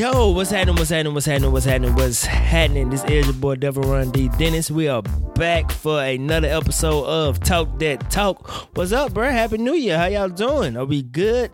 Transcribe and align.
Yo, 0.00 0.30
what's 0.30 0.48
happening? 0.48 0.76
What's 0.76 0.88
happening? 0.88 1.12
What's 1.12 1.26
happening? 1.26 1.52
What's 1.52 1.66
happening? 1.66 1.94
What's 1.94 2.24
happening? 2.24 2.88
This 2.88 3.04
is 3.04 3.26
your 3.26 3.34
boy 3.34 3.56
Devil 3.56 3.82
Run 3.82 4.10
D 4.10 4.30
Dennis. 4.38 4.70
We 4.70 4.88
are 4.88 5.02
back 5.02 5.70
for 5.70 6.02
another 6.02 6.48
episode 6.48 7.04
of 7.04 7.38
Talk 7.40 7.78
That 7.80 8.10
Talk. 8.10 8.48
What's 8.74 8.92
up, 8.92 9.12
bro? 9.12 9.28
Happy 9.28 9.58
New 9.58 9.74
Year. 9.74 9.98
How 9.98 10.06
y'all 10.06 10.30
doing? 10.30 10.78
Are 10.78 10.86
we 10.86 11.02
good? 11.02 11.50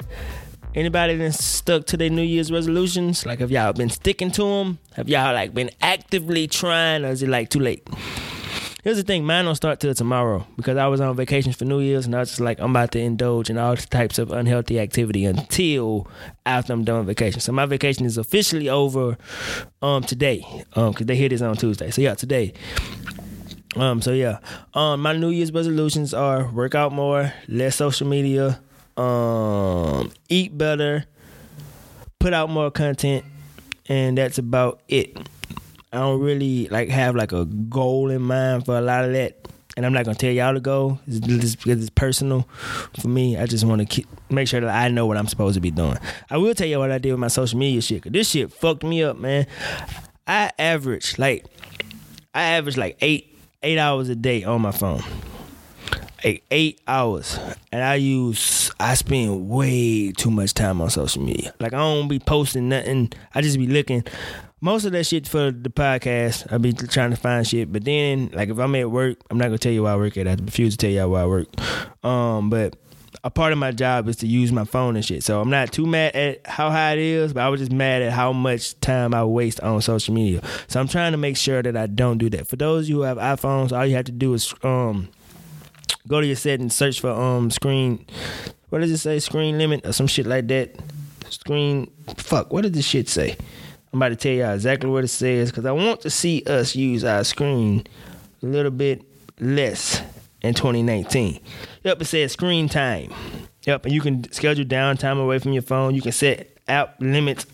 Anybody 0.77 1.17
that 1.17 1.33
stuck 1.33 1.87
to 1.87 1.97
their 1.97 2.09
New 2.09 2.23
Year's 2.23 2.53
resolutions? 2.53 3.27
Like, 3.27 3.41
have 3.41 3.51
y'all 3.51 3.73
been 3.73 3.91
sticking 3.91 4.31
to 4.31 4.43
them? 4.45 4.79
Have 4.95 5.09
y'all 5.09 5.35
like 5.35 5.53
been 5.53 5.73
actively 5.83 6.47
trying, 6.47 7.05
or 7.05 7.09
is 7.09 7.25
it 7.25 7.29
like 7.29 7.51
too 7.51 7.59
late? 7.59 7.89
Here's 8.87 8.99
the 8.99 9.03
thing, 9.03 9.25
mine 9.25 9.47
don't 9.47 9.57
start 9.57 9.81
till 9.81 9.93
tomorrow 9.95 10.47
because 10.55 10.77
I 10.77 10.87
was 10.87 11.01
on 11.01 11.17
vacation 11.17 11.53
for 11.53 11.65
New 11.65 11.81
Year's 11.81 12.07
and 12.07 12.15
I 12.15 12.21
was 12.21 12.29
just 12.29 12.41
like, 12.41 12.61
I'm 12.61 12.71
about 12.71 12.93
to 12.93 13.01
indulge 13.01 13.51
in 13.51 13.59
all 13.59 13.75
types 13.75 14.17
of 14.21 14.31
unhealthy 14.31 14.79
activity 14.79 15.25
until 15.25 16.07
after 16.47 16.73
I'm 16.73 16.85
done 16.85 17.05
vacation. 17.05 17.41
So 17.41 17.51
my 17.51 17.67
vacation 17.67 18.07
is 18.07 18.17
officially 18.17 18.69
over 18.69 19.19
um 19.83 20.05
today 20.05 20.47
um 20.77 20.93
because 20.93 21.07
they 21.07 21.17
hit 21.17 21.31
this 21.31 21.43
on 21.43 21.57
Tuesday. 21.57 21.91
So 21.91 22.01
yeah, 22.01 22.15
today. 22.15 22.53
Um. 23.75 24.01
So 24.03 24.13
yeah. 24.13 24.39
Um. 24.73 25.03
My 25.03 25.15
New 25.17 25.31
Year's 25.31 25.51
resolutions 25.51 26.15
are 26.15 26.49
work 26.53 26.77
out 26.77 26.93
more, 26.93 27.33
less 27.49 27.75
social 27.75 28.07
media, 28.07 28.61
um, 28.97 30.13
eat 30.29 30.57
better, 30.57 31.07
put 32.21 32.33
out 32.33 32.51
more 32.51 32.71
content, 32.71 33.25
and 33.89 34.17
that's 34.17 34.39
about 34.39 34.81
it. 34.87 35.29
I 35.93 35.99
don't 35.99 36.21
really 36.21 36.69
like 36.69 36.89
have 36.89 37.15
like 37.15 37.33
a 37.33 37.45
goal 37.45 38.11
in 38.11 38.23
mind 38.23 38.65
for 38.67 38.77
a 38.77 38.81
lot 38.81 39.05
of 39.05 39.13
that, 39.13 39.49
and 39.77 39.87
I'm 39.87 39.93
not 39.93 40.05
gonna 40.05 40.17
tell 40.17 40.33
y'all 40.33 40.55
to 40.55 40.61
go 40.61 40.99
just 41.09 41.59
because 41.59 41.81
it's 41.81 41.91
personal 41.91 42.49
for 43.01 43.09
me. 43.09 43.37
I 43.37 43.47
just 43.47 43.65
want 43.65 43.89
to 43.89 44.05
make 44.29 44.49
sure 44.49 44.61
that 44.61 44.71
I 44.71 44.89
know 44.89 45.07
what 45.07 45.17
I'm 45.17 45.29
supposed 45.29 45.55
to 45.55 45.61
be 45.61 45.71
doing. 45.71 45.97
I 46.29 46.39
will 46.39 46.55
tell 46.55 46.67
you 46.67 46.79
what 46.79 46.91
I 46.91 46.99
did 46.99 47.13
with 47.13 47.21
my 47.21 47.29
social 47.29 47.59
media 47.59 47.81
shit. 47.81 48.03
Cause 48.03 48.13
this 48.13 48.31
shit 48.31 48.53
fucked 48.53 48.83
me 48.83 49.03
up, 49.03 49.19
man. 49.19 49.47
I 50.27 50.51
average 50.59 51.19
like 51.19 51.47
I 52.35 52.43
average 52.43 52.77
like 52.77 52.97
eight 53.01 53.39
eight 53.63 53.79
hours 53.79 54.09
a 54.09 54.17
day 54.17 54.45
on 54.45 54.63
my 54.63 54.73
phone. 54.73 55.03
Like 56.25 56.45
eight 56.51 56.81
hours, 56.89 57.39
and 57.71 57.85
I 57.85 57.95
use 57.95 58.73
I 58.81 58.95
spend 58.95 59.49
way 59.49 60.11
too 60.11 60.31
much 60.31 60.55
time 60.55 60.81
on 60.81 60.91
social 60.91 61.23
media. 61.23 61.55
Like 61.61 61.73
I 61.73 61.79
don't 61.79 62.09
be 62.09 62.19
posting 62.19 62.69
nothing. 62.69 63.13
I 63.35 63.43
just 63.43 63.59
be 63.59 63.69
looking 63.69 64.03
most 64.67 64.85
of 64.85 64.91
that 64.91 65.05
shit 65.05 65.29
for 65.29 65.53
the 65.53 65.71
podcast. 65.71 66.53
I 66.53 66.59
be 66.59 66.73
trying 66.73 67.11
to 67.11 67.17
find 67.17 67.47
shit, 67.47 67.73
but 67.73 67.85
then 67.85 68.31
like 68.33 68.49
if 68.49 68.59
I'm 68.59 68.75
at 68.75 68.91
work, 68.91 69.17
I'm 69.31 69.39
not 69.39 69.45
gonna 69.45 69.59
tell 69.59 69.71
you 69.71 69.85
why 69.85 69.93
I 69.93 69.97
work 69.97 70.17
at. 70.17 70.27
I 70.27 70.35
refuse 70.35 70.77
to 70.77 70.77
tell 70.77 70.91
y'all 70.91 71.09
where 71.09 71.23
I 71.23 71.27
work. 71.27 71.47
Um, 72.05 72.51
but 72.51 72.75
a 73.23 73.31
part 73.31 73.53
of 73.53 73.59
my 73.59 73.71
job 73.71 74.09
is 74.09 74.17
to 74.17 74.27
use 74.27 74.51
my 74.51 74.65
phone 74.65 74.97
and 74.97 75.05
shit. 75.05 75.23
So 75.23 75.41
I'm 75.41 75.51
not 75.51 75.73
too 75.73 75.87
mad 75.87 76.17
at 76.17 76.45
how 76.49 76.71
high 76.71 76.95
it 76.95 76.99
is, 76.99 77.33
but 77.33 77.45
I 77.45 77.49
was 77.49 77.61
just 77.61 77.71
mad 77.71 78.03
at 78.03 78.13
how 78.13 78.33
much 78.33 78.79
time 78.81 79.15
I 79.15 79.25
waste 79.25 79.61
on 79.61 79.81
social 79.83 80.13
media. 80.13 80.43
So 80.67 80.81
I'm 80.81 80.89
trying 80.89 81.13
to 81.13 81.19
make 81.19 81.37
sure 81.37 81.63
that 81.63 81.77
I 81.77 81.87
don't 81.87 82.19
do 82.19 82.29
that. 82.31 82.49
For 82.49 82.57
those 82.57 82.87
of 82.87 82.89
you 82.89 82.97
who 82.97 83.03
have 83.03 83.19
iPhones, 83.19 83.71
all 83.71 83.87
you 83.87 83.95
have 83.95 84.07
to 84.07 84.13
do 84.13 84.35
is 84.35 84.53
um 84.65 85.09
go 86.09 86.21
to 86.21 86.27
your 86.27 86.35
settings, 86.35 86.75
search 86.75 87.01
for 87.01 87.11
um 87.11 87.53
screen. 87.53 88.05
What 88.71 88.81
does 88.81 88.91
it 88.91 88.99
say? 88.99 89.21
Screen 89.21 89.59
limit 89.59 89.87
or 89.87 89.93
some 89.93 90.09
shit 90.09 90.27
like 90.27 90.49
that. 90.49 90.75
Screen. 91.31 91.89
Fuck. 92.17 92.53
What 92.53 92.63
did 92.63 92.75
this 92.75 92.85
shit 92.85 93.09
say? 93.09 93.37
I'm 93.97 94.03
about 94.03 94.11
to 94.11 94.17
tell 94.17 94.33
y'all 94.33 94.53
exactly 94.53 94.91
what 94.91 95.05
it 95.05 95.09
says 95.09 95.51
because 95.51 95.65
I 95.65 95.73
want 95.73 96.03
to 96.03 96.11
see 96.11 96.43
us 96.47 96.77
use 96.77 97.03
our 97.03 97.25
screen 97.25 97.87
a 98.43 98.47
little 98.47 98.71
bit 98.71 99.03
less 99.41 100.03
in 100.43 100.53
2019. 100.53 101.41
Yep, 101.83 102.03
it 102.03 102.05
says 102.05 102.33
screen 102.33 102.69
time. 102.69 103.11
Yep, 103.63 103.87
and 103.87 103.95
you 103.95 104.03
can 104.03 104.31
schedule 104.35 104.67
downtime 104.67 105.19
away 105.19 105.39
from 105.39 105.55
your 105.55 105.63
phone. 105.63 105.95
You 105.95 106.03
can 106.03 106.13
set 106.13 106.59
app 106.69 106.97
limits. 107.01 107.47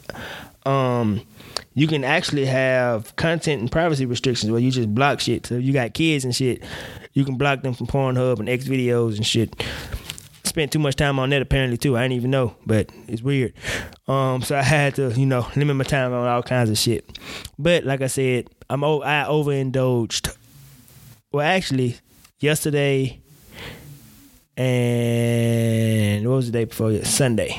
Um, 0.67 1.25
you 1.75 1.87
can 1.87 2.03
actually 2.03 2.47
have 2.47 3.15
content 3.15 3.61
and 3.61 3.71
privacy 3.71 4.05
restrictions 4.05 4.51
where 4.51 4.61
you 4.61 4.73
just 4.73 4.93
block 4.93 5.21
shit. 5.21 5.47
So 5.47 5.59
you 5.59 5.73
got 5.73 5.95
kids 5.95 6.25
and 6.25 6.35
shit, 6.35 6.65
you 7.13 7.25
can 7.25 7.37
block 7.37 7.63
them 7.63 7.75
from 7.75 7.87
Pornhub 7.87 8.41
and 8.41 8.49
X 8.49 8.65
videos 8.65 9.15
and 9.17 9.25
shit 9.25 9.65
spent 10.53 10.71
too 10.71 10.79
much 10.79 10.97
time 10.97 11.19
on 11.19 11.31
that 11.31 11.41
apparently 11.41 11.79
too. 11.79 11.97
I 11.97 12.03
didn't 12.03 12.17
even 12.17 12.31
know, 12.31 12.55
but 12.67 12.91
it's 13.09 13.23
weird. 13.23 13.55
Um, 14.07 14.43
so 14.43 14.55
I 14.55 14.63
had 14.63 14.95
to, 14.97 15.11
you 15.13 15.25
know, 15.25 15.49
limit 15.57 15.77
my 15.77 15.85
time 15.85 16.13
on 16.13 16.29
all 16.29 16.43
kinds 16.43 16.69
of 16.69 16.77
shit. 16.77 17.19
But 17.59 17.85
like 17.85 18.03
I 18.03 18.07
said, 18.07 18.49
I'm 18.69 18.85
I 18.85 19.25
overindulged. 19.25 20.37
Well, 21.33 21.47
actually, 21.47 21.97
yesterday 22.39 23.19
and 24.59 26.29
what 26.29 26.37
was 26.37 26.47
the 26.47 26.53
day 26.53 26.65
before? 26.67 27.03
Sunday 27.05 27.59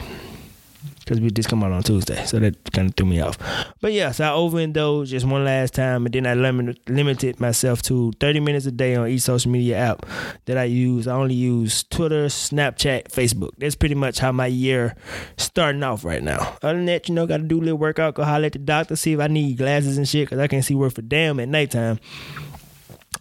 because 1.03 1.19
we 1.19 1.29
just 1.29 1.49
come 1.49 1.63
out 1.63 1.71
on 1.71 1.83
Tuesday, 1.83 2.23
so 2.25 2.39
that 2.39 2.71
kind 2.71 2.89
of 2.89 2.95
threw 2.95 3.05
me 3.05 3.19
off. 3.19 3.37
But 3.81 3.93
yeah, 3.93 4.11
so 4.11 4.25
I 4.25 4.29
overindulged 4.29 5.09
just 5.09 5.25
one 5.25 5.43
last 5.43 5.73
time, 5.73 6.05
and 6.05 6.13
then 6.13 6.25
I 6.25 6.33
limit, 6.33 6.89
limited 6.89 7.39
myself 7.39 7.81
to 7.83 8.13
30 8.19 8.39
minutes 8.39 8.65
a 8.65 8.71
day 8.71 8.95
on 8.95 9.07
each 9.07 9.21
social 9.21 9.51
media 9.51 9.77
app 9.77 10.05
that 10.45 10.57
I 10.57 10.63
use. 10.63 11.07
I 11.07 11.15
only 11.15 11.35
use 11.35 11.83
Twitter, 11.83 12.27
Snapchat, 12.27 13.09
Facebook. 13.09 13.51
That's 13.57 13.75
pretty 13.75 13.95
much 13.95 14.19
how 14.19 14.31
my 14.31 14.47
year 14.47 14.95
starting 15.37 15.83
off 15.83 16.05
right 16.05 16.23
now. 16.23 16.57
Other 16.61 16.77
than 16.77 16.85
that, 16.85 17.09
you 17.09 17.15
know, 17.15 17.27
got 17.27 17.37
to 17.37 17.43
do 17.43 17.59
a 17.59 17.63
little 17.63 17.77
workout, 17.77 18.15
go 18.15 18.23
holler 18.23 18.45
at 18.45 18.53
the 18.53 18.59
doctor, 18.59 18.95
see 18.95 19.13
if 19.13 19.19
I 19.19 19.27
need 19.27 19.57
glasses 19.57 19.97
and 19.97 20.07
shit, 20.07 20.27
because 20.27 20.39
I 20.39 20.47
can't 20.47 20.63
see 20.63 20.75
worth 20.75 20.97
a 20.97 21.01
damn 21.01 21.39
at 21.39 21.49
nighttime. 21.49 21.99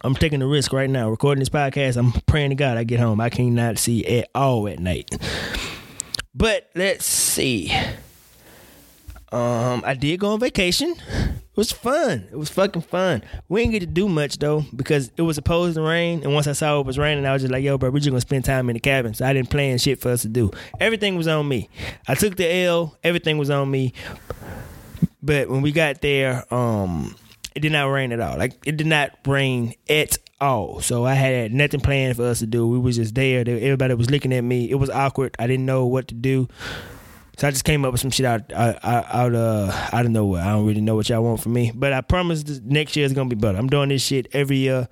I'm 0.05 0.15
taking 0.15 0.39
the 0.39 0.47
risk 0.47 0.73
right 0.73 0.89
now. 0.89 1.09
Recording 1.09 1.39
this 1.39 1.49
podcast, 1.49 1.95
I'm 1.95 2.11
praying 2.25 2.49
to 2.49 2.55
God 2.55 2.77
I 2.77 2.83
get 2.83 2.99
home. 2.99 3.21
I 3.21 3.29
cannot 3.29 3.77
see 3.77 4.05
at 4.05 4.29
all 4.35 4.67
at 4.67 4.79
night. 4.79 5.09
But 6.35 6.69
let's 6.75 7.05
see. 7.05 7.71
Um, 9.31 9.83
I 9.85 9.95
did 9.95 10.19
go 10.19 10.33
on 10.33 10.39
vacation. 10.39 10.95
It 11.53 11.57
was 11.57 11.71
fun. 11.71 12.27
It 12.31 12.37
was 12.37 12.49
fucking 12.49 12.83
fun. 12.83 13.23
We 13.49 13.61
didn't 13.61 13.73
get 13.73 13.79
to 13.81 13.85
do 13.85 14.09
much 14.09 14.37
though 14.37 14.63
because 14.75 15.11
it 15.17 15.21
was 15.21 15.35
supposed 15.35 15.75
to 15.75 15.81
rain, 15.81 16.23
and 16.23 16.33
once 16.33 16.47
I 16.47 16.53
saw 16.53 16.79
it 16.79 16.85
was 16.85 16.97
raining, 16.97 17.25
I 17.25 17.33
was 17.33 17.43
just 17.43 17.51
like, 17.51 17.63
"Yo, 17.63 17.77
bro, 17.77 17.89
we're 17.91 17.99
just 17.99 18.09
gonna 18.09 18.21
spend 18.21 18.45
time 18.45 18.69
in 18.69 18.75
the 18.75 18.79
cabin." 18.79 19.13
So 19.13 19.25
I 19.25 19.33
didn't 19.33 19.49
plan 19.49 19.77
shit 19.77 19.99
for 19.99 20.09
us 20.09 20.23
to 20.23 20.27
do. 20.27 20.51
Everything 20.79 21.15
was 21.15 21.27
on 21.27 21.47
me. 21.47 21.69
I 22.07 22.15
took 22.15 22.35
the 22.35 22.51
L. 22.51 22.97
Everything 23.03 23.37
was 23.37 23.49
on 23.49 23.69
me. 23.69 23.93
But 25.21 25.49
when 25.49 25.61
we 25.61 25.71
got 25.71 26.01
there, 26.01 26.43
um, 26.53 27.15
it 27.55 27.59
did 27.59 27.71
not 27.71 27.85
rain 27.85 28.11
at 28.11 28.19
all. 28.19 28.37
Like 28.37 28.53
it 28.65 28.77
did 28.77 28.87
not 28.87 29.11
rain 29.25 29.73
at 29.89 30.17
all. 30.41 30.81
So 30.81 31.05
I 31.05 31.13
had 31.13 31.53
nothing 31.53 31.79
planned 31.79 32.15
for 32.15 32.23
us 32.23 32.39
to 32.39 32.45
do. 32.45 32.67
We 32.67 32.79
was 32.79 32.97
just 32.97 33.15
there. 33.15 33.39
Everybody 33.41 33.93
was 33.93 34.09
looking 34.09 34.33
at 34.33 34.41
me. 34.41 34.69
It 34.69 34.75
was 34.75 34.89
awkward. 34.89 35.35
I 35.39 35.47
didn't 35.47 35.65
know 35.65 35.85
what 35.85 36.07
to 36.09 36.15
do. 36.15 36.47
So 37.37 37.47
I 37.47 37.51
just 37.51 37.63
came 37.63 37.83
up 37.83 37.91
with 37.91 38.01
some 38.01 38.11
shit 38.11 38.25
out 38.25 38.51
out 38.53 38.77
out 38.83 39.33
uh 39.33 39.89
out 39.91 40.05
of 40.05 40.11
nowhere. 40.11 40.43
I 40.43 40.51
don't 40.51 40.67
really 40.67 40.81
know 40.81 40.95
what 40.95 41.09
y'all 41.09 41.23
want 41.23 41.41
from 41.41 41.53
me, 41.53 41.71
but 41.73 41.91
I 41.91 42.01
promise 42.01 42.43
this 42.43 42.61
next 42.63 42.95
year 42.95 43.05
is 43.05 43.13
gonna 43.13 43.29
be 43.29 43.35
better. 43.35 43.57
I'm 43.57 43.69
doing 43.69 43.89
this 43.89 44.03
shit 44.03 44.27
every 44.33 44.57
year. 44.57 44.87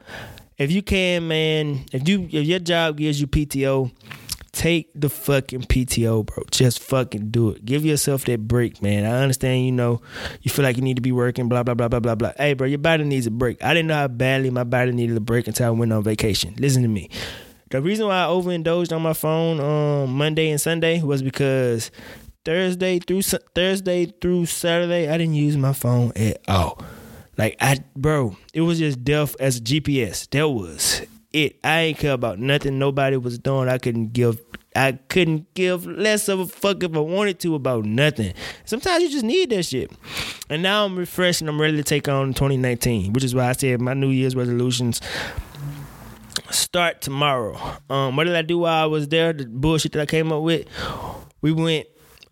If 0.57 0.71
you 0.71 0.81
can, 0.81 1.27
man, 1.27 1.85
if 1.91 2.07
you 2.07 2.23
if 2.31 2.47
your 2.47 2.59
job 2.59 2.97
gives 2.97 3.21
you 3.21 3.27
PTO, 3.27 3.91
take 4.61 4.91
the 4.93 5.09
fucking 5.09 5.61
PTO, 5.61 6.23
bro. 6.23 6.43
Just 6.51 6.83
fucking 6.83 7.31
do 7.31 7.49
it. 7.49 7.65
Give 7.65 7.83
yourself 7.83 8.25
that 8.25 8.47
break, 8.47 8.79
man. 8.79 9.05
I 9.05 9.23
understand, 9.23 9.65
you 9.65 9.71
know, 9.71 10.01
you 10.43 10.51
feel 10.51 10.61
like 10.61 10.77
you 10.77 10.83
need 10.83 10.97
to 10.97 11.01
be 11.01 11.11
working, 11.11 11.49
blah, 11.49 11.63
blah, 11.63 11.73
blah, 11.73 11.87
blah, 11.87 11.99
blah, 11.99 12.13
blah. 12.13 12.31
Hey, 12.37 12.53
bro, 12.53 12.67
your 12.67 12.77
body 12.77 13.03
needs 13.03 13.25
a 13.25 13.31
break. 13.31 13.63
I 13.63 13.73
didn't 13.73 13.87
know 13.87 13.95
how 13.95 14.07
badly 14.07 14.51
my 14.51 14.63
body 14.63 14.91
needed 14.91 15.17
a 15.17 15.19
break 15.19 15.47
until 15.47 15.65
I 15.65 15.69
went 15.71 15.91
on 15.91 16.03
vacation. 16.03 16.53
Listen 16.59 16.83
to 16.83 16.87
me. 16.87 17.09
The 17.71 17.81
reason 17.81 18.05
why 18.05 18.23
I 18.23 18.27
overindulged 18.27 18.93
on 18.93 19.01
my 19.01 19.13
phone 19.13 19.59
on 19.59 20.03
um, 20.03 20.15
Monday 20.15 20.51
and 20.51 20.61
Sunday 20.61 21.01
was 21.01 21.23
because 21.23 21.89
Thursday 22.45 22.99
through 22.99 23.23
Thursday 23.23 24.13
through 24.21 24.45
Saturday, 24.45 25.09
I 25.09 25.17
didn't 25.17 25.35
use 25.35 25.57
my 25.57 25.73
phone 25.73 26.11
at 26.15 26.39
all. 26.47 26.83
Like 27.35 27.55
I, 27.59 27.79
bro, 27.95 28.37
it 28.53 28.61
was 28.61 28.77
just 28.77 29.03
deaf 29.03 29.35
as 29.39 29.57
a 29.57 29.61
GPS. 29.61 30.29
That 30.29 30.49
was 30.49 31.01
it. 31.33 31.59
I 31.63 31.79
ain't 31.81 31.97
care 31.97 32.13
about 32.13 32.39
nothing 32.39 32.79
nobody 32.79 33.17
was 33.17 33.37
doing. 33.37 33.69
I 33.69 33.77
couldn't 33.77 34.13
give 34.13 34.41
I 34.75 34.93
couldn't 35.09 35.53
give 35.53 35.85
less 35.85 36.29
of 36.29 36.39
a 36.39 36.47
fuck 36.47 36.81
if 36.83 36.95
I 36.95 36.99
wanted 36.99 37.39
to 37.41 37.55
about 37.55 37.83
nothing. 37.83 38.33
Sometimes 38.63 39.03
you 39.03 39.09
just 39.09 39.25
need 39.25 39.49
that 39.49 39.63
shit. 39.63 39.91
And 40.49 40.63
now 40.63 40.85
I'm 40.85 40.97
refreshed 40.97 41.41
and 41.41 41.49
I'm 41.49 41.59
ready 41.59 41.75
to 41.75 41.83
take 41.83 42.07
on 42.07 42.33
2019, 42.33 43.11
which 43.11 43.23
is 43.23 43.35
why 43.35 43.49
I 43.49 43.51
said 43.51 43.81
my 43.81 43.93
New 43.93 44.09
Year's 44.09 44.35
resolutions 44.35 45.01
start 46.49 47.01
tomorrow. 47.01 47.57
Um, 47.89 48.15
what 48.15 48.25
did 48.25 48.35
I 48.35 48.43
do 48.43 48.59
while 48.59 48.83
I 48.83 48.85
was 48.85 49.09
there? 49.09 49.33
The 49.33 49.45
bullshit 49.45 49.91
that 49.93 50.01
I 50.01 50.05
came 50.05 50.31
up 50.31 50.41
with. 50.41 50.67
We 51.41 51.51
went 51.51 51.87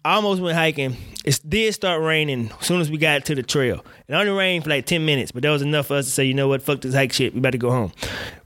Almost 0.05 0.41
went 0.41 0.57
hiking. 0.57 0.95
It 1.25 1.39
did 1.47 1.73
start 1.73 2.01
raining 2.01 2.51
as 2.59 2.65
soon 2.65 2.79
as 2.79 2.89
we 2.89 2.97
got 2.97 3.25
to 3.25 3.35
the 3.35 3.43
trail. 3.43 3.83
It 4.07 4.13
only 4.13 4.31
rained 4.31 4.63
for 4.63 4.69
like 4.69 4.85
10 4.85 5.05
minutes, 5.05 5.31
but 5.33 5.43
that 5.43 5.49
was 5.49 5.61
enough 5.61 5.87
for 5.87 5.97
us 5.97 6.05
to 6.05 6.11
say, 6.11 6.23
you 6.23 6.33
know 6.33 6.47
what, 6.47 6.61
fuck 6.61 6.79
this 6.81 6.93
hike 6.93 7.11
shit. 7.11 7.33
We 7.33 7.41
better 7.41 7.57
go 7.57 7.69
home. 7.69 7.91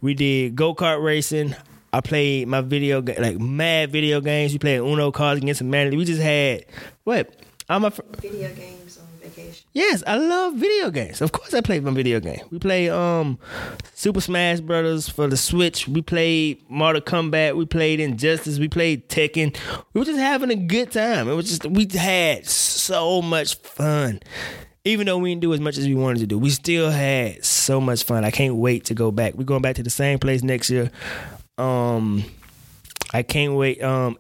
We 0.02 0.16
did 0.16 0.56
go 0.56 0.74
kart 0.74 1.04
racing. 1.04 1.56
I 1.94 2.02
played 2.02 2.48
my 2.48 2.62
video 2.62 3.02
like 3.02 3.40
mad 3.40 3.92
video 3.92 4.20
games. 4.20 4.52
We 4.52 4.58
played 4.58 4.80
Uno 4.80 5.12
cards 5.12 5.42
against 5.44 5.62
humanity. 5.62 5.96
We 5.96 6.06
just 6.06 6.22
had 6.22 6.66
what? 7.04 7.36
I'm 7.70 7.86
a 7.86 7.92
fr- 7.92 8.02
video 8.20 8.50
vacation. 8.50 8.73
Yes, 9.74 10.04
I 10.06 10.18
love 10.18 10.54
video 10.54 10.92
games. 10.92 11.20
Of 11.20 11.32
course 11.32 11.52
I 11.56 11.62
play 11.62 11.80
my 11.80 11.90
video 11.90 12.20
game. 12.20 12.42
We 12.52 12.60
play 12.60 12.92
um 12.92 13.40
Super 13.96 14.22
Smash 14.22 14.60
Brothers 14.60 15.10
for 15.10 15.28
the 15.28 15.36
Switch. 15.36 15.88
We 15.88 16.04
played 16.04 16.62
Mortal 16.70 17.02
Kombat. 17.02 17.56
We 17.56 17.66
played 17.66 18.00
Injustice. 18.00 18.60
We 18.60 18.68
played 18.68 19.10
Tekken. 19.10 19.58
We 19.94 20.00
were 20.00 20.06
just 20.06 20.20
having 20.20 20.52
a 20.52 20.56
good 20.56 20.92
time. 20.92 21.28
It 21.28 21.34
was 21.34 21.50
just 21.50 21.66
we 21.66 21.88
had 21.92 22.46
so 22.46 23.24
much 23.24 23.56
fun. 23.56 24.20
Even 24.86 25.08
though 25.08 25.18
we 25.18 25.32
didn't 25.32 25.42
do 25.42 25.54
as 25.54 25.60
much 25.60 25.78
as 25.78 25.88
we 25.88 25.96
wanted 25.96 26.20
to 26.20 26.28
do, 26.28 26.38
we 26.38 26.52
still 26.52 26.92
had 26.92 27.44
so 27.44 27.82
much 27.82 28.04
fun. 28.04 28.24
I 28.24 28.32
can't 28.32 28.56
wait 28.56 28.86
to 28.86 28.94
go 28.94 29.12
back. 29.12 29.34
We're 29.34 29.46
going 29.46 29.62
back 29.64 29.78
to 29.78 29.84
the 29.84 29.90
same 29.90 30.20
place 30.20 30.44
next 30.44 30.70
year. 30.70 30.92
Um 31.58 32.24
I 33.12 33.24
can't 33.24 33.56
wait. 33.56 33.82
Um 33.82 34.20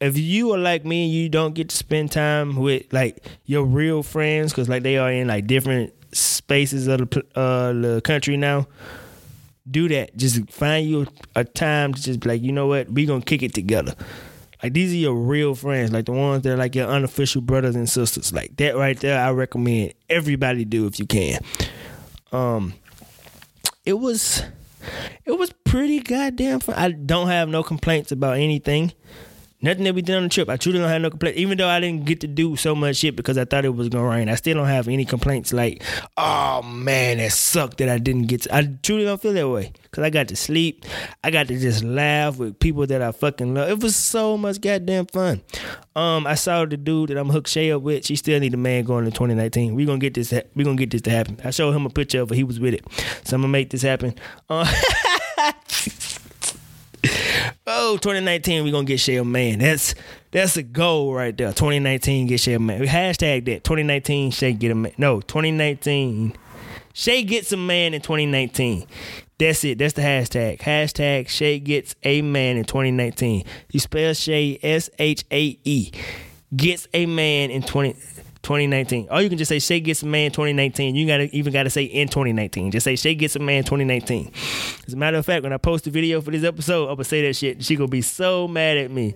if 0.00 0.16
you 0.16 0.52
are 0.52 0.58
like 0.58 0.84
me 0.84 1.04
and 1.04 1.12
you 1.12 1.28
don't 1.28 1.54
get 1.54 1.70
to 1.70 1.76
spend 1.76 2.12
time 2.12 2.56
with 2.56 2.92
like 2.92 3.24
your 3.46 3.64
real 3.64 4.02
friends 4.02 4.52
because 4.52 4.68
like 4.68 4.82
they 4.82 4.96
are 4.96 5.10
in 5.10 5.28
like 5.28 5.46
different 5.46 5.92
spaces 6.12 6.86
of 6.86 7.10
the 7.10 7.24
uh, 7.34 7.72
the 7.72 8.00
country 8.02 8.36
now 8.36 8.66
do 9.70 9.88
that. 9.88 10.16
Just 10.16 10.50
find 10.50 10.88
you 10.88 11.06
a 11.34 11.44
time 11.44 11.94
to 11.94 12.02
just 12.02 12.20
be 12.20 12.28
like 12.28 12.42
you 12.42 12.52
know 12.52 12.66
what? 12.66 12.90
We 12.90 13.06
gonna 13.06 13.22
kick 13.22 13.42
it 13.42 13.54
together. 13.54 13.94
Like 14.62 14.72
these 14.72 14.92
are 14.92 14.96
your 14.96 15.14
real 15.14 15.54
friends 15.54 15.92
like 15.92 16.06
the 16.06 16.12
ones 16.12 16.42
that 16.42 16.54
are 16.54 16.56
like 16.56 16.74
your 16.74 16.88
unofficial 16.88 17.42
brothers 17.42 17.76
and 17.76 17.88
sisters. 17.88 18.32
Like 18.32 18.56
that 18.56 18.76
right 18.76 18.98
there 18.98 19.20
i 19.20 19.30
recommend 19.30 19.94
everybody 20.08 20.64
do 20.64 20.86
if 20.86 20.98
you 20.98 21.06
can. 21.06 21.40
Um 22.32 22.74
it 23.84 23.94
was 23.98 24.42
it 25.24 25.32
was 25.32 25.52
pretty 25.64 26.00
goddamn 26.00 26.60
fun. 26.60 26.76
I 26.76 26.90
don't 26.92 27.28
have 27.28 27.48
no 27.48 27.62
complaints 27.62 28.12
about 28.12 28.38
anything 28.38 28.92
Nothing 29.60 29.84
that 29.84 29.94
we 29.94 30.02
did 30.02 30.14
on 30.14 30.22
the 30.22 30.28
trip. 30.28 30.48
I 30.48 30.56
truly 30.56 30.78
don't 30.78 30.88
have 30.88 31.02
no 31.02 31.10
complaints. 31.10 31.38
Even 31.38 31.58
though 31.58 31.68
I 31.68 31.80
didn't 31.80 32.04
get 32.04 32.20
to 32.20 32.28
do 32.28 32.54
so 32.54 32.76
much 32.76 32.96
shit 32.96 33.16
because 33.16 33.36
I 33.36 33.44
thought 33.44 33.64
it 33.64 33.74
was 33.74 33.88
gonna 33.88 34.08
rain, 34.08 34.28
I 34.28 34.36
still 34.36 34.54
don't 34.54 34.68
have 34.68 34.86
any 34.86 35.04
complaints. 35.04 35.52
Like, 35.52 35.82
oh 36.16 36.62
man, 36.62 37.18
it 37.18 37.32
sucked 37.32 37.78
that 37.78 37.88
I 37.88 37.98
didn't 37.98 38.26
get. 38.26 38.42
To. 38.42 38.54
I 38.54 38.68
truly 38.82 39.04
don't 39.04 39.20
feel 39.20 39.32
that 39.32 39.48
way 39.48 39.72
because 39.82 40.04
I 40.04 40.10
got 40.10 40.28
to 40.28 40.36
sleep. 40.36 40.84
I 41.24 41.32
got 41.32 41.48
to 41.48 41.58
just 41.58 41.82
laugh 41.82 42.38
with 42.38 42.60
people 42.60 42.86
that 42.86 43.02
I 43.02 43.10
fucking 43.10 43.52
love. 43.54 43.68
It 43.68 43.82
was 43.82 43.96
so 43.96 44.38
much 44.38 44.60
goddamn 44.60 45.06
fun. 45.06 45.42
Um, 45.96 46.24
I 46.26 46.36
saw 46.36 46.64
the 46.64 46.76
dude 46.76 47.10
that 47.10 47.18
I'm 47.18 47.28
hooked 47.28 47.48
Shae 47.48 47.74
up 47.74 47.82
with. 47.82 48.06
She 48.06 48.14
still 48.14 48.38
need 48.38 48.54
a 48.54 48.58
man 48.58 48.84
going 48.84 49.06
in 49.06 49.10
2019. 49.10 49.74
We 49.74 49.84
gonna 49.86 49.98
get 49.98 50.14
this. 50.14 50.32
We 50.54 50.62
gonna 50.62 50.76
get 50.76 50.92
this 50.92 51.02
to 51.02 51.10
happen. 51.10 51.40
I 51.42 51.50
showed 51.50 51.72
him 51.72 51.84
a 51.84 51.90
picture 51.90 52.20
of 52.20 52.30
it. 52.30 52.36
He 52.36 52.44
was 52.44 52.60
with 52.60 52.74
it. 52.74 52.84
So 53.24 53.34
I'm 53.34 53.42
gonna 53.42 53.48
make 53.48 53.70
this 53.70 53.82
happen. 53.82 54.14
Uh, 54.48 54.72
oh, 57.68 57.96
2019, 57.96 58.64
we're 58.64 58.72
gonna 58.72 58.84
get 58.84 58.98
Shae 58.98 59.20
a 59.20 59.24
man. 59.24 59.58
That's 59.58 59.94
that's 60.30 60.56
a 60.56 60.62
goal 60.62 61.14
right 61.14 61.36
there. 61.36 61.48
2019, 61.48 62.26
get 62.26 62.40
Shae 62.40 62.56
a 62.56 62.58
man. 62.58 62.82
Hashtag 62.82 63.44
that. 63.46 63.64
2019, 63.64 64.30
Shae 64.30 64.58
get 64.58 64.70
a 64.70 64.74
man. 64.74 64.92
No, 64.98 65.20
2019, 65.20 66.34
Shae 66.94 67.26
gets 67.26 67.52
a 67.52 67.56
man 67.56 67.94
in 67.94 68.00
2019. 68.00 68.86
That's 69.38 69.62
it. 69.62 69.78
That's 69.78 69.94
the 69.94 70.02
hashtag. 70.02 70.58
Hashtag 70.58 71.26
Shae 71.26 71.62
gets 71.62 71.94
a 72.02 72.22
man 72.22 72.56
in 72.56 72.64
2019. 72.64 73.44
You 73.70 73.80
spell 73.80 74.12
Shae 74.12 74.58
S 74.62 74.90
H 74.98 75.24
A 75.30 75.58
E. 75.64 75.92
Gets 76.56 76.88
a 76.92 77.06
man 77.06 77.50
in 77.50 77.62
20. 77.62 77.94
2019. 78.48 79.08
Or 79.10 79.20
you 79.20 79.28
can 79.28 79.36
just 79.36 79.50
say 79.50 79.58
Shae 79.58 79.84
gets 79.84 80.02
a 80.02 80.06
man 80.06 80.30
2019. 80.30 80.94
You 80.94 81.06
gotta 81.06 81.28
even 81.36 81.52
gotta 81.52 81.68
say 81.68 81.84
in 81.84 82.08
2019. 82.08 82.70
Just 82.70 82.84
say 82.84 82.94
Shae 82.94 83.16
gets 83.16 83.36
a 83.36 83.40
man 83.40 83.62
2019. 83.62 84.32
As 84.86 84.94
a 84.94 84.96
matter 84.96 85.18
of 85.18 85.26
fact, 85.26 85.42
when 85.42 85.52
I 85.52 85.58
post 85.58 85.84
the 85.84 85.90
video 85.90 86.22
for 86.22 86.30
this 86.30 86.44
episode, 86.44 86.84
I'm 86.88 86.94
gonna 86.94 87.04
say 87.04 87.26
that 87.26 87.36
shit. 87.36 87.62
She 87.62 87.76
gonna 87.76 87.88
be 87.88 88.00
so 88.00 88.48
mad 88.48 88.78
at 88.78 88.90
me. 88.90 89.14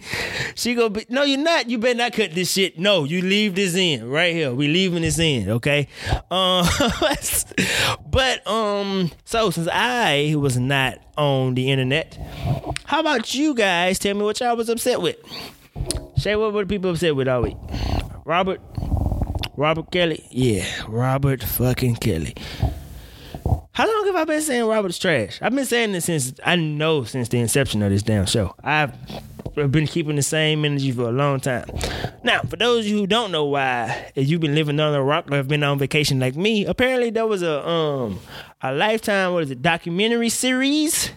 She 0.54 0.74
gonna 0.74 0.90
be 0.90 1.06
no, 1.08 1.22
you're 1.22 1.38
not. 1.38 1.70
You 1.70 1.78
better 1.78 1.96
not 1.96 2.12
cut 2.12 2.32
this 2.32 2.52
shit. 2.52 2.78
No, 2.78 3.04
you 3.04 3.22
leave 3.22 3.54
this 3.54 3.74
in 3.74 4.06
right 4.10 4.34
here. 4.34 4.52
We 4.52 4.68
leaving 4.68 5.00
this 5.00 5.18
in, 5.18 5.48
okay? 5.48 5.88
Um, 6.30 6.66
but 8.10 8.46
um, 8.46 9.10
so 9.24 9.48
since 9.48 9.68
I 9.72 10.34
was 10.36 10.58
not 10.58 10.98
on 11.16 11.54
the 11.54 11.70
internet, 11.70 12.18
how 12.84 13.00
about 13.00 13.34
you 13.34 13.54
guys? 13.54 13.98
Tell 13.98 14.14
me 14.14 14.24
what 14.24 14.40
y'all 14.40 14.56
was 14.56 14.68
upset 14.68 15.00
with. 15.00 15.16
Shae, 16.18 16.38
what 16.38 16.52
were 16.52 16.66
people 16.66 16.90
upset 16.90 17.16
with 17.16 17.28
all 17.28 17.40
week? 17.40 17.56
Robert, 18.24 18.60
Robert 19.56 19.90
Kelly? 19.90 20.24
Yeah, 20.30 20.66
Robert 20.88 21.42
fucking 21.42 21.96
Kelly. 21.96 22.34
How 23.72 23.86
long 23.86 24.06
have 24.06 24.16
I 24.16 24.24
been 24.24 24.40
saying 24.42 24.64
Robert's 24.66 24.98
trash? 24.98 25.38
I've 25.42 25.54
been 25.54 25.64
saying 25.64 25.92
this 25.92 26.06
since 26.06 26.32
I 26.44 26.56
know 26.56 27.04
since 27.04 27.28
the 27.28 27.38
inception 27.38 27.82
of 27.82 27.90
this 27.90 28.02
damn 28.02 28.26
show. 28.26 28.54
I've 28.62 28.94
been 29.54 29.86
keeping 29.86 30.16
the 30.16 30.22
same 30.22 30.64
energy 30.64 30.92
for 30.92 31.02
a 31.02 31.12
long 31.12 31.40
time. 31.40 31.66
Now, 32.22 32.40
for 32.42 32.56
those 32.56 32.84
of 32.84 32.90
you 32.90 32.98
who 32.98 33.06
don't 33.06 33.32
know 33.32 33.44
why, 33.44 34.12
if 34.14 34.28
you've 34.28 34.40
been 34.40 34.54
living 34.54 34.80
under 34.80 34.98
a 34.98 35.02
rock 35.02 35.30
or 35.30 35.36
have 35.36 35.48
been 35.48 35.62
on 35.62 35.78
vacation 35.78 36.18
like 36.20 36.36
me, 36.36 36.64
apparently 36.64 37.10
there 37.10 37.26
was 37.26 37.42
a 37.42 37.66
um 37.66 38.20
a 38.62 38.72
lifetime 38.72 39.32
what 39.32 39.42
is 39.42 39.50
it 39.50 39.60
documentary 39.60 40.28
series 40.28 41.10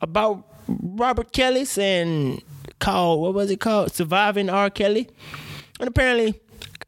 about 0.00 0.44
Robert 0.66 1.32
Kelly 1.32 1.64
saying 1.64 2.42
called 2.78 3.20
what 3.20 3.34
was 3.34 3.50
it 3.50 3.60
called 3.60 3.92
surviving 3.92 4.48
R 4.48 4.70
Kelly, 4.70 5.08
and 5.78 5.88
apparently 5.88 6.40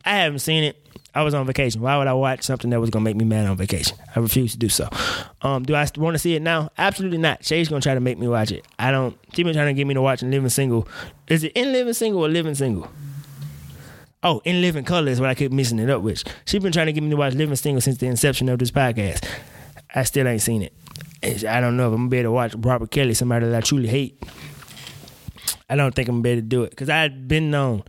I 0.04 0.16
haven't 0.16 0.40
seen 0.40 0.64
it. 0.64 0.78
I 1.14 1.22
was 1.22 1.34
on 1.34 1.46
vacation. 1.46 1.82
Why 1.82 1.98
would 1.98 2.06
I 2.06 2.14
watch 2.14 2.42
something 2.42 2.70
that 2.70 2.80
was 2.80 2.88
gonna 2.88 3.04
make 3.04 3.16
me 3.16 3.24
mad 3.24 3.46
on 3.46 3.56
vacation? 3.56 3.98
I 4.16 4.20
refuse 4.20 4.52
to 4.52 4.58
do 4.58 4.70
so. 4.70 4.88
Um, 5.42 5.62
do 5.62 5.74
I 5.74 5.86
want 5.98 6.14
to 6.14 6.18
see 6.18 6.34
it 6.34 6.40
now? 6.40 6.70
Absolutely 6.78 7.18
not. 7.18 7.44
Shae's 7.44 7.68
gonna 7.68 7.82
try 7.82 7.94
to 7.94 8.00
make 8.00 8.18
me 8.18 8.28
watch 8.28 8.50
it. 8.50 8.66
I 8.78 8.90
don't. 8.90 9.18
She 9.34 9.42
been 9.42 9.52
trying 9.52 9.66
to 9.66 9.74
get 9.74 9.86
me 9.86 9.94
to 9.94 10.00
watch 10.00 10.22
Living 10.22 10.48
Single. 10.48 10.88
Is 11.28 11.44
it 11.44 11.52
in 11.52 11.72
Living 11.72 11.92
Single 11.92 12.24
or 12.24 12.28
Living 12.28 12.54
Single? 12.54 12.88
Oh, 14.22 14.40
in 14.44 14.62
Living 14.62 14.84
Color 14.84 15.10
is 15.10 15.20
what 15.20 15.28
I 15.28 15.34
keep 15.34 15.52
mixing 15.52 15.80
it 15.80 15.90
up 15.90 16.00
with. 16.00 16.22
She 16.46 16.58
been 16.58 16.72
trying 16.72 16.86
to 16.86 16.92
get 16.92 17.02
me 17.02 17.10
to 17.10 17.16
watch 17.16 17.34
Living 17.34 17.56
Single 17.56 17.82
since 17.82 17.98
the 17.98 18.06
inception 18.06 18.48
of 18.48 18.58
this 18.58 18.70
podcast. 18.70 19.28
I 19.94 20.04
still 20.04 20.26
ain't 20.26 20.40
seen 20.40 20.62
it. 20.62 20.72
I 21.44 21.60
don't 21.60 21.76
know 21.76 21.88
if 21.88 21.92
I'm 21.92 21.98
gonna 22.00 22.08
be 22.08 22.18
able 22.18 22.28
to 22.28 22.32
watch 22.32 22.54
Robert 22.56 22.90
Kelly, 22.90 23.14
somebody 23.14 23.46
that 23.46 23.54
I 23.54 23.60
truly 23.60 23.88
hate. 23.88 24.22
I 25.68 25.76
don't 25.76 25.94
think 25.94 26.08
I'm 26.08 26.16
gonna 26.16 26.22
be 26.22 26.30
able 26.30 26.42
to 26.42 26.46
do 26.46 26.62
it 26.64 26.70
because 26.70 26.88
I've 26.88 27.28
been 27.28 27.50
known 27.50 27.82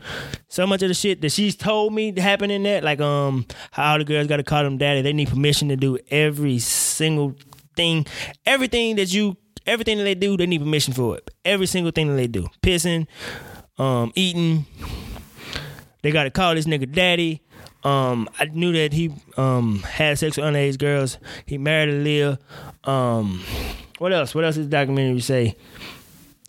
so 0.54 0.68
much 0.68 0.84
of 0.84 0.88
the 0.88 0.94
shit 0.94 1.20
that 1.22 1.32
she's 1.32 1.56
told 1.56 1.96
me 1.96 2.12
to 2.12 2.22
happen 2.22 2.52
in 2.52 2.62
that, 2.62 2.84
like 2.84 3.02
um 3.02 3.44
how 3.72 3.98
the 3.98 4.04
girls 4.04 4.28
got 4.28 4.38
to 4.38 4.44
call 4.44 4.64
them 4.64 4.78
daddy. 4.78 5.02
They 5.02 5.12
need 5.12 5.30
permission 5.30 5.70
to 5.70 5.76
do 5.76 5.98
every 6.12 6.60
single 6.60 7.34
thing, 7.76 8.06
everything 8.46 8.98
that 8.98 9.12
you, 9.12 9.36
everything 9.66 9.98
that 9.98 10.04
they 10.04 10.14
do, 10.14 10.38
they 10.38 10.46
need 10.46 10.60
permission 10.60 10.94
for 10.94 11.18
it. 11.18 11.32
Every 11.44 11.66
single 11.66 11.92
thing 11.92 12.08
that 12.10 12.18
they 12.18 12.28
do, 12.28 12.50
pissing, 12.62 13.08
um, 13.80 14.12
eating. 14.14 14.68
They 16.04 16.12
got 16.12 16.26
to 16.26 16.30
call 16.30 16.54
this 16.54 16.66
nigga 16.68 16.92
daddy. 16.92 17.42
Um, 17.84 18.30
I 18.40 18.46
knew 18.46 18.74
that 18.74 18.94
he 18.94 19.12
um 19.38 19.80
had 19.80 20.20
sex 20.20 20.38
with 20.38 20.46
underage 20.46 20.78
girls. 20.78 21.18
He 21.48 21.58
married 21.58 21.96
Aaliyah. 21.96 22.38
Um, 22.88 23.42
what 23.98 24.14
else? 24.14 24.36
What 24.36 24.46
else 24.46 24.58
does 24.58 24.68
documentary 24.68 25.20
say? 25.22 25.56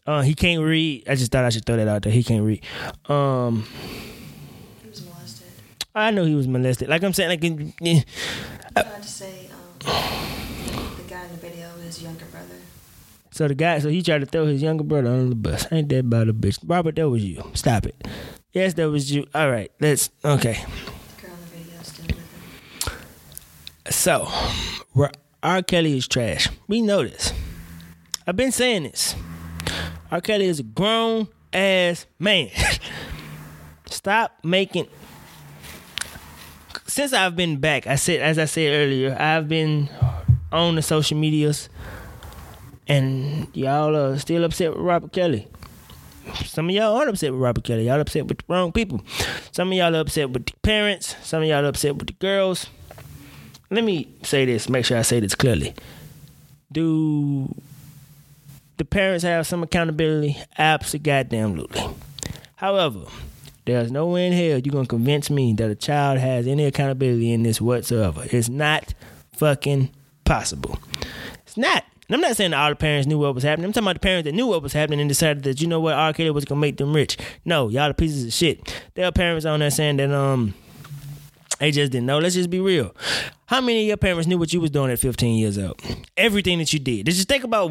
Uh, 0.06 0.20
he 0.22 0.34
can't 0.34 0.62
read. 0.62 1.08
I 1.08 1.14
just 1.14 1.32
thought 1.32 1.44
I 1.44 1.50
should 1.50 1.64
throw 1.64 1.76
that 1.76 1.88
out 1.88 2.02
there. 2.02 2.12
He 2.12 2.22
can't 2.22 2.44
read. 2.44 2.62
Um, 3.08 3.64
He 4.82 4.88
was 4.88 5.02
molested. 5.04 5.46
I 5.94 6.10
know 6.10 6.24
he 6.24 6.34
was 6.34 6.46
molested. 6.46 6.88
Like 6.88 7.02
I'm 7.02 7.12
saying, 7.14 7.30
like 7.30 7.42
eh, 7.82 8.02
I 8.76 8.82
tried 8.82 9.02
to 9.02 9.08
say 9.08 9.48
um, 9.50 9.78
the 9.80 11.02
guy 11.08 11.24
in 11.24 11.30
the 11.30 11.38
video, 11.40 11.68
is 11.86 12.02
younger 12.02 12.26
brother. 12.26 12.54
so 13.30 13.48
the 13.48 13.54
guy, 13.54 13.78
so 13.78 13.88
he 13.88 14.02
tried 14.02 14.18
to 14.18 14.26
throw 14.26 14.44
his 14.46 14.60
younger 14.60 14.84
brother 14.84 15.08
under 15.08 15.30
the 15.30 15.34
bus. 15.34 15.66
Ain't 15.72 15.88
that 15.88 16.00
about 16.00 16.28
a 16.28 16.34
bitch? 16.34 16.58
Robert, 16.66 16.96
that 16.96 17.08
was 17.08 17.24
you. 17.24 17.42
Stop 17.54 17.86
it. 17.86 18.06
Yes, 18.52 18.74
that 18.74 18.90
was 18.90 19.10
you. 19.10 19.26
All 19.34 19.50
right, 19.50 19.70
let's. 19.80 20.10
Okay, 20.24 20.58
The 21.16 21.22
girl 21.22 21.32
in 21.32 21.40
the 21.40 21.46
video 21.56 21.80
is 21.80 21.86
still 21.86 22.06
with 22.06 22.92
him. 22.92 23.90
so 23.90 24.28
R. 24.94 25.10
R. 25.42 25.62
Kelly 25.62 25.96
is 25.96 26.06
trash. 26.08 26.48
We 26.68 26.82
know 26.82 27.02
this. 27.04 27.32
I've 28.26 28.36
been 28.36 28.52
saying 28.52 28.82
this. 28.84 29.14
R. 30.14 30.20
Kelly 30.20 30.46
is 30.46 30.60
a 30.60 30.62
grown 30.62 31.26
ass 31.52 32.06
man. 32.20 32.48
Stop 33.86 34.30
making. 34.44 34.86
Since 36.86 37.12
I've 37.12 37.34
been 37.34 37.56
back, 37.56 37.88
I 37.88 37.96
said, 37.96 38.20
as 38.20 38.38
I 38.38 38.44
said 38.44 38.72
earlier, 38.72 39.16
I've 39.18 39.48
been 39.48 39.90
on 40.52 40.76
the 40.76 40.82
social 40.82 41.18
medias, 41.18 41.68
and 42.86 43.48
y'all 43.56 43.96
are 43.96 44.16
still 44.20 44.44
upset 44.44 44.70
with 44.70 44.84
Robert 44.84 45.12
Kelly. 45.12 45.48
Some 46.44 46.68
of 46.68 46.76
y'all 46.76 46.94
aren't 46.94 47.10
upset 47.10 47.32
with 47.32 47.40
Robert 47.40 47.64
Kelly. 47.64 47.86
Y'all 47.88 48.00
upset 48.00 48.28
with 48.28 48.38
the 48.38 48.44
wrong 48.46 48.70
people. 48.70 49.02
Some 49.50 49.72
of 49.72 49.74
y'all 49.76 49.96
are 49.96 50.00
upset 50.00 50.30
with 50.30 50.46
the 50.46 50.52
parents. 50.62 51.16
Some 51.24 51.42
of 51.42 51.48
y'all 51.48 51.64
are 51.64 51.70
upset 51.70 51.96
with 51.96 52.06
the 52.06 52.12
girls. 52.12 52.68
Let 53.68 53.82
me 53.82 54.06
say 54.22 54.44
this. 54.44 54.68
Make 54.68 54.84
sure 54.84 54.96
I 54.96 55.02
say 55.02 55.18
this 55.18 55.34
clearly. 55.34 55.74
Do 56.70 57.52
the 58.76 58.84
parents 58.84 59.24
have 59.24 59.46
some 59.46 59.62
accountability? 59.62 60.36
Absolutely. 60.58 61.10
Goddamn. 61.10 61.66
However, 62.56 63.04
there's 63.66 63.90
no 63.90 64.06
way 64.06 64.26
in 64.26 64.32
hell 64.32 64.58
you're 64.58 64.72
gonna 64.72 64.86
convince 64.86 65.30
me 65.30 65.52
that 65.54 65.70
a 65.70 65.74
child 65.74 66.18
has 66.18 66.46
any 66.46 66.64
accountability 66.64 67.32
in 67.32 67.42
this 67.42 67.60
whatsoever. 67.60 68.24
It's 68.30 68.48
not 68.48 68.94
fucking 69.32 69.90
possible. 70.24 70.78
It's 71.46 71.56
not. 71.56 71.84
And 72.08 72.16
I'm 72.16 72.20
not 72.20 72.36
saying 72.36 72.52
all 72.52 72.68
the 72.68 72.76
parents 72.76 73.06
knew 73.06 73.18
what 73.18 73.34
was 73.34 73.44
happening. 73.44 73.64
I'm 73.64 73.72
talking 73.72 73.86
about 73.86 73.94
the 73.94 74.00
parents 74.00 74.26
that 74.26 74.34
knew 74.34 74.46
what 74.46 74.62
was 74.62 74.74
happening 74.74 75.00
and 75.00 75.08
decided 75.08 75.42
that 75.44 75.62
you 75.62 75.66
know 75.66 75.80
what. 75.80 76.14
Kelly 76.16 76.30
was 76.30 76.44
gonna 76.44 76.60
make 76.60 76.76
them 76.76 76.94
rich. 76.94 77.16
No, 77.44 77.68
y'all 77.68 77.88
are 77.90 77.94
pieces 77.94 78.24
of 78.26 78.32
shit. 78.32 78.82
There 78.94 79.06
are 79.06 79.12
parents 79.12 79.46
on 79.46 79.60
there 79.60 79.70
saying 79.70 79.96
that 79.96 80.10
um 80.10 80.54
They 81.60 81.70
just 81.70 81.92
didn't 81.92 82.06
know. 82.06 82.18
Let's 82.18 82.34
just 82.34 82.50
be 82.50 82.60
real. 82.60 82.94
How 83.46 83.60
many 83.62 83.82
of 83.82 83.86
your 83.88 83.96
parents 83.96 84.26
knew 84.26 84.36
what 84.38 84.52
you 84.52 84.60
was 84.60 84.70
doing 84.70 84.90
at 84.90 84.98
15 84.98 85.38
years 85.38 85.56
old? 85.56 85.80
Everything 86.16 86.58
that 86.58 86.72
you 86.72 86.78
did. 86.78 87.06
Just 87.06 87.28
think 87.28 87.44
about 87.44 87.70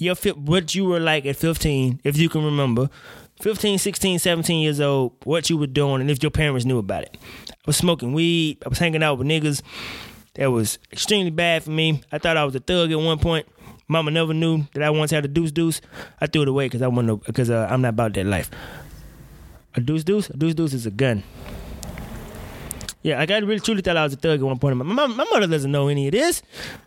your 0.00 0.16
what 0.34 0.74
you 0.74 0.84
were 0.84 1.00
like 1.00 1.26
at 1.26 1.36
15, 1.36 2.00
if 2.04 2.16
you 2.16 2.28
can 2.28 2.44
remember. 2.44 2.90
15, 3.40 3.78
16, 3.78 4.18
17 4.18 4.60
years 4.60 4.80
old, 4.80 5.12
what 5.24 5.48
you 5.48 5.56
were 5.56 5.66
doing, 5.66 6.02
and 6.02 6.10
if 6.10 6.22
your 6.22 6.30
parents 6.30 6.66
knew 6.66 6.78
about 6.78 7.04
it. 7.04 7.16
I 7.50 7.54
was 7.66 7.76
smoking 7.76 8.12
weed. 8.12 8.58
I 8.64 8.68
was 8.68 8.78
hanging 8.78 9.02
out 9.02 9.16
with 9.18 9.26
niggas. 9.26 9.62
That 10.34 10.50
was 10.50 10.78
extremely 10.92 11.30
bad 11.30 11.64
for 11.64 11.70
me. 11.70 12.02
I 12.12 12.18
thought 12.18 12.36
I 12.36 12.44
was 12.44 12.54
a 12.54 12.60
thug 12.60 12.92
at 12.92 12.98
one 12.98 13.18
point. 13.18 13.46
Mama 13.88 14.10
never 14.10 14.32
knew 14.32 14.66
that 14.74 14.82
I 14.82 14.90
once 14.90 15.10
had 15.10 15.24
a 15.24 15.28
deuce 15.28 15.52
deuce. 15.52 15.80
I 16.20 16.26
threw 16.26 16.42
it 16.42 16.48
away 16.48 16.66
because 16.66 16.82
I 16.82 16.86
want 16.86 17.24
because 17.24 17.50
uh, 17.50 17.66
I'm 17.70 17.82
not 17.82 17.88
about 17.88 18.14
that 18.14 18.26
life. 18.26 18.50
A 19.74 19.80
deuce 19.80 20.04
deuce, 20.04 20.30
a 20.30 20.36
deuce 20.36 20.54
deuce 20.54 20.74
is 20.74 20.86
a 20.86 20.90
gun. 20.90 21.24
Yeah, 23.02 23.18
like 23.18 23.30
I 23.30 23.38
really 23.38 23.60
truly 23.60 23.82
thought 23.82 23.96
I 23.96 24.04
was 24.04 24.12
a 24.12 24.16
thug 24.16 24.40
at 24.40 24.46
one 24.46 24.58
point. 24.58 24.76
My, 24.76 24.84
my, 24.84 25.06
my 25.06 25.24
mother 25.32 25.46
doesn't 25.46 25.72
know 25.72 25.88
any 25.88 26.06
of 26.06 26.12
this. 26.12 26.42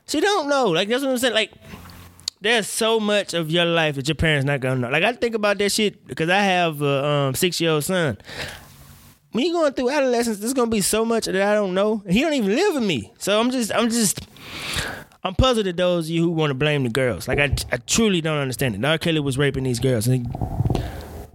She 0.07 0.21
don't 0.21 0.47
know. 0.47 0.67
Like 0.67 0.87
that's 0.87 1.03
what 1.03 1.11
I'm 1.11 1.17
saying. 1.17 1.33
Like 1.33 1.51
there's 2.43 2.67
so 2.67 2.99
much 2.99 3.33
of 3.33 3.49
your 3.49 3.63
life 3.63 3.95
that 3.95 4.07
your 4.07 4.15
parents 4.15 4.45
not 4.45 4.59
gonna 4.59 4.81
know. 4.81 4.89
Like 4.89 5.03
I 5.03 5.13
think 5.13 5.33
about 5.33 5.57
that 5.59 5.71
shit 5.71 6.05
because 6.05 6.29
I 6.29 6.39
have 6.39 6.81
a 6.81 7.05
um, 7.05 7.35
six 7.35 7.59
year 7.59 7.71
old 7.71 7.85
son. 7.85 8.17
When 9.31 9.51
going 9.51 9.73
through 9.73 9.89
adolescence, 9.89 10.39
there's 10.39 10.53
gonna 10.53 10.69
be 10.69 10.81
so 10.81 11.05
much 11.05 11.25
that 11.25 11.35
I 11.35 11.55
don't 11.55 11.73
know. 11.73 12.03
He 12.07 12.19
don't 12.19 12.33
even 12.33 12.53
live 12.53 12.75
with 12.75 12.83
me, 12.83 13.13
so 13.17 13.39
I'm 13.39 13.49
just, 13.49 13.73
I'm 13.73 13.89
just, 13.89 14.27
I'm 15.23 15.33
puzzled 15.35 15.67
at 15.67 15.77
those 15.77 16.07
of 16.07 16.09
you 16.11 16.23
who 16.23 16.31
want 16.31 16.51
to 16.51 16.53
blame 16.53 16.83
the 16.83 16.89
girls. 16.89 17.29
Like 17.29 17.39
I, 17.39 17.55
I 17.71 17.77
truly 17.77 18.19
don't 18.19 18.37
understand 18.37 18.75
it. 18.75 18.85
R. 18.85 18.97
Kelly 18.97 19.21
was 19.21 19.37
raping 19.37 19.63
these 19.63 19.79
girls. 19.79 20.05
And 20.05 20.27
he, 20.27 20.83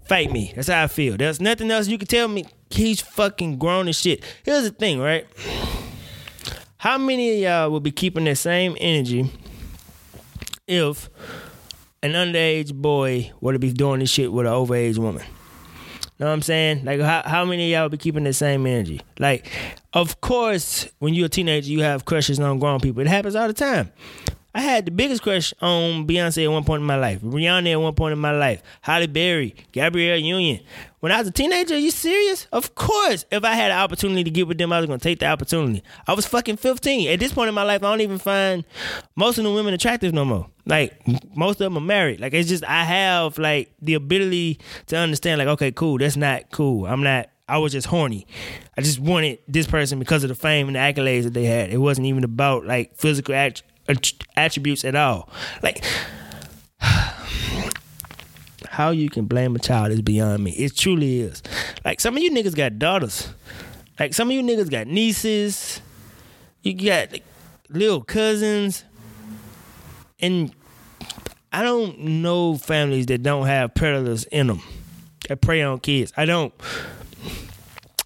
fight 0.04 0.30
me. 0.30 0.52
That's 0.54 0.68
how 0.68 0.84
I 0.84 0.86
feel. 0.88 1.16
There's 1.16 1.40
nothing 1.40 1.70
else 1.70 1.88
you 1.88 1.98
can 1.98 2.06
tell 2.06 2.28
me. 2.28 2.44
He's 2.70 3.00
fucking 3.00 3.58
grown 3.58 3.88
as 3.88 3.98
shit. 3.98 4.22
Here's 4.44 4.64
the 4.64 4.70
thing, 4.70 5.00
right? 5.00 5.26
How 6.76 6.98
many 6.98 7.32
of 7.32 7.38
y'all 7.40 7.70
will 7.70 7.80
be 7.80 7.90
keeping 7.90 8.24
that 8.24 8.36
same 8.36 8.76
energy 8.78 9.30
if 10.68 11.08
an 12.02 12.12
underage 12.12 12.72
boy 12.72 13.32
were 13.40 13.54
to 13.54 13.58
be 13.58 13.72
doing 13.72 14.00
this 14.00 14.10
shit 14.10 14.32
with 14.32 14.46
an 14.46 14.52
overage 14.52 14.98
woman? 14.98 15.24
Know 16.18 16.26
what 16.26 16.32
I'm 16.32 16.42
saying? 16.42 16.84
Like, 16.84 17.00
how, 17.00 17.22
how 17.24 17.44
many 17.44 17.70
y'all 17.70 17.88
be 17.88 17.96
keeping 17.96 18.24
the 18.24 18.32
same 18.32 18.66
energy? 18.66 19.00
Like, 19.20 19.50
of 19.92 20.20
course, 20.20 20.88
when 20.98 21.14
you're 21.14 21.26
a 21.26 21.28
teenager, 21.28 21.70
you 21.70 21.82
have 21.82 22.04
crushes 22.04 22.40
on 22.40 22.58
grown 22.58 22.80
people. 22.80 23.02
It 23.02 23.06
happens 23.06 23.36
all 23.36 23.46
the 23.46 23.54
time. 23.54 23.92
I 24.58 24.60
had 24.60 24.86
the 24.86 24.90
biggest 24.90 25.22
crush 25.22 25.54
on 25.60 26.04
Beyonce 26.04 26.42
at 26.42 26.50
one 26.50 26.64
point 26.64 26.80
in 26.80 26.86
my 26.86 26.96
life, 26.96 27.20
Rihanna 27.20 27.70
at 27.70 27.80
one 27.80 27.94
point 27.94 28.12
in 28.12 28.18
my 28.18 28.32
life, 28.32 28.60
Halle 28.80 29.06
Berry, 29.06 29.54
Gabrielle 29.70 30.18
Union. 30.18 30.64
When 30.98 31.12
I 31.12 31.18
was 31.18 31.28
a 31.28 31.30
teenager, 31.30 31.74
are 31.74 31.78
you 31.78 31.92
serious? 31.92 32.48
Of 32.50 32.74
course. 32.74 33.24
If 33.30 33.44
I 33.44 33.52
had 33.52 33.70
an 33.70 33.78
opportunity 33.78 34.24
to 34.24 34.30
get 34.30 34.48
with 34.48 34.58
them, 34.58 34.72
I 34.72 34.78
was 34.80 34.86
gonna 34.86 34.98
take 34.98 35.20
the 35.20 35.26
opportunity. 35.26 35.84
I 36.08 36.14
was 36.14 36.26
fucking 36.26 36.56
15. 36.56 37.08
At 37.08 37.20
this 37.20 37.32
point 37.32 37.48
in 37.48 37.54
my 37.54 37.62
life, 37.62 37.84
I 37.84 37.90
don't 37.90 38.00
even 38.00 38.18
find 38.18 38.64
most 39.14 39.38
of 39.38 39.44
the 39.44 39.52
women 39.52 39.74
attractive 39.74 40.12
no 40.12 40.24
more. 40.24 40.48
Like 40.66 41.00
most 41.36 41.60
of 41.60 41.66
them 41.66 41.76
are 41.76 41.86
married. 41.86 42.18
Like 42.18 42.34
it's 42.34 42.48
just 42.48 42.64
I 42.64 42.82
have 42.82 43.38
like 43.38 43.72
the 43.80 43.94
ability 43.94 44.58
to 44.88 44.96
understand. 44.96 45.38
Like 45.38 45.46
okay, 45.46 45.70
cool. 45.70 45.98
That's 45.98 46.16
not 46.16 46.50
cool. 46.50 46.84
I'm 46.86 47.04
not. 47.04 47.28
I 47.48 47.58
was 47.58 47.72
just 47.72 47.86
horny. 47.86 48.26
I 48.76 48.82
just 48.82 48.98
wanted 48.98 49.38
this 49.46 49.66
person 49.66 50.00
because 50.00 50.24
of 50.24 50.28
the 50.28 50.34
fame 50.34 50.66
and 50.66 50.74
the 50.74 50.80
accolades 50.80 51.22
that 51.22 51.32
they 51.32 51.44
had. 51.44 51.70
It 51.70 51.78
wasn't 51.78 52.08
even 52.08 52.24
about 52.24 52.66
like 52.66 52.96
physical 52.96 53.34
act- 53.36 53.62
attributes 54.36 54.84
at 54.84 54.94
all. 54.94 55.28
Like 55.62 55.84
how 58.68 58.90
you 58.90 59.08
can 59.10 59.26
blame 59.26 59.56
a 59.56 59.58
child 59.58 59.92
is 59.92 60.02
beyond 60.02 60.44
me. 60.44 60.52
It 60.52 60.76
truly 60.76 61.20
is. 61.20 61.42
Like 61.84 62.00
some 62.00 62.16
of 62.16 62.22
you 62.22 62.30
niggas 62.30 62.54
got 62.54 62.78
daughters. 62.78 63.28
Like 63.98 64.14
some 64.14 64.28
of 64.28 64.34
you 64.34 64.42
niggas 64.42 64.70
got 64.70 64.86
nieces. 64.86 65.80
You 66.62 66.74
got 66.74 67.12
like, 67.12 67.24
little 67.68 68.02
cousins. 68.02 68.84
And 70.20 70.52
I 71.52 71.62
don't 71.62 71.98
know 71.98 72.56
families 72.56 73.06
that 73.06 73.22
don't 73.22 73.46
have 73.46 73.74
predators 73.74 74.24
in 74.24 74.48
them 74.48 74.62
that 75.28 75.40
prey 75.40 75.62
on 75.62 75.78
kids. 75.78 76.12
I 76.16 76.24
don't. 76.24 76.52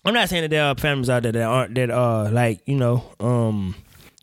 I'm 0.05 0.15
not 0.15 0.29
saying 0.29 0.43
that 0.43 0.51
there 0.51 0.65
are 0.65 0.75
families 0.75 1.09
out 1.09 1.23
there 1.23 1.33
that 1.33 1.43
aren't 1.43 1.75
that 1.77 1.91
are 1.91 2.29
like 2.29 2.61
you 2.67 2.77
know 2.77 3.05
um 3.21 3.75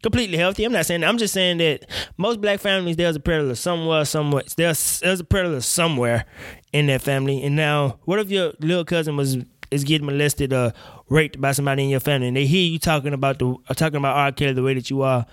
completely 0.02 0.38
healthy. 0.38 0.64
I'm 0.66 0.72
not 0.72 0.86
saying 0.86 1.02
that. 1.02 1.08
I'm 1.08 1.18
just 1.18 1.34
saying 1.34 1.58
that 1.58 1.86
most 2.18 2.42
black 2.42 2.60
families 2.60 2.96
there's 2.96 3.16
a 3.16 3.20
predator 3.20 3.56
somewhere, 3.56 4.06
somewhere. 4.06 4.44
There's 4.58 5.00
there's 5.00 5.20
a 5.20 5.24
predator 5.24 5.62
somewhere 5.62 6.26
in 6.74 6.88
that 6.88 7.02
family. 7.02 7.44
And 7.44 7.56
now, 7.56 8.00
what 8.06 8.20
if 8.20 8.30
your 8.30 8.54
little 8.60 8.86
cousin 8.86 9.16
was 9.18 9.38
is 9.72 9.84
getting 9.84 10.08
molested 10.08 10.52
or 10.52 10.74
raped 11.10 11.40
by 11.40 11.52
somebody 11.52 11.84
in 11.84 11.90
your 11.90 12.00
family, 12.00 12.28
and 12.28 12.38
they 12.38 12.46
hear 12.46 12.70
you 12.72 12.80
talking 12.80 13.14
about 13.14 13.40
the 13.40 13.56
uh, 13.68 13.74
talking 13.74 13.98
about 13.98 14.16
R. 14.16 14.32
Kelly 14.32 14.54
the 14.54 14.64
way 14.64 14.74
that 14.74 14.90
you 14.90 15.02
are, 15.02 15.26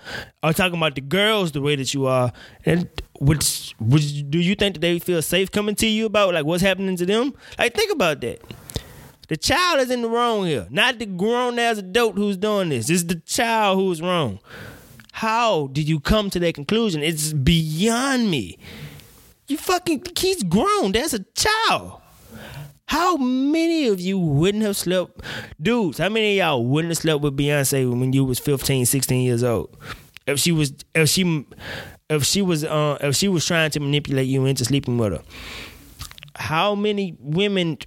or 0.43 0.53
talking 0.53 0.77
about 0.77 0.95
the 0.95 1.01
girls 1.01 1.51
the 1.51 1.61
way 1.61 1.75
that 1.75 1.93
you 1.93 2.05
are, 2.05 2.31
and 2.65 2.89
which 3.19 3.73
would 3.79 4.29
do 4.29 4.39
you 4.39 4.55
think 4.55 4.75
that 4.75 4.81
they 4.81 4.99
feel 4.99 5.21
safe 5.21 5.51
coming 5.51 5.75
to 5.75 5.87
you 5.87 6.05
about 6.05 6.33
like 6.33 6.45
what's 6.45 6.61
happening 6.61 6.95
to 6.97 7.05
them? 7.05 7.33
Like 7.57 7.73
think 7.73 7.91
about 7.91 8.21
that. 8.21 8.41
The 9.27 9.37
child 9.37 9.81
is 9.81 9.91
in 9.91 10.01
the 10.01 10.09
wrong 10.09 10.45
here, 10.45 10.67
not 10.69 10.99
the 10.99 11.05
grown 11.05 11.59
ass 11.59 11.79
adult 11.79 12.15
who's 12.15 12.37
doing 12.37 12.69
this. 12.69 12.89
It's 12.89 13.03
the 13.03 13.15
child 13.15 13.77
who's 13.77 14.01
wrong. 14.01 14.39
How 15.11 15.67
did 15.67 15.89
you 15.89 15.99
come 15.99 16.29
to 16.29 16.39
that 16.39 16.55
conclusion? 16.55 17.03
It's 17.03 17.33
beyond 17.33 18.29
me. 18.31 18.57
You 19.47 19.57
fucking, 19.57 20.03
he's 20.17 20.43
grown. 20.43 20.91
That's 20.91 21.13
a 21.13 21.25
child. 21.35 22.01
How 22.85 23.17
many 23.17 23.87
of 23.87 23.99
you 23.99 24.17
wouldn't 24.17 24.63
have 24.63 24.77
slept, 24.77 25.21
dudes? 25.61 25.97
How 25.97 26.07
many 26.07 26.39
of 26.39 26.45
y'all 26.45 26.65
wouldn't 26.65 26.91
have 26.91 26.97
slept 26.99 27.21
with 27.21 27.35
Beyonce 27.35 27.89
when 27.89 28.13
you 28.13 28.23
was 28.23 28.39
15, 28.39 28.85
16 28.85 29.25
years 29.25 29.43
old? 29.43 29.75
If 30.25 30.39
she 30.39 30.53
was, 30.53 30.73
if 30.95 31.09
she, 31.09 31.45
if 32.09 32.23
she 32.23 32.41
was, 32.41 32.63
uh, 32.63 32.97
if 33.01 33.15
she 33.15 33.27
was 33.27 33.45
trying 33.45 33.71
to 33.71 33.79
manipulate 33.81 34.27
you 34.27 34.45
into 34.45 34.63
sleeping 34.63 34.97
with 34.97 35.13
her, 35.13 35.23
how 36.35 36.75
many 36.75 37.17
women 37.19 37.77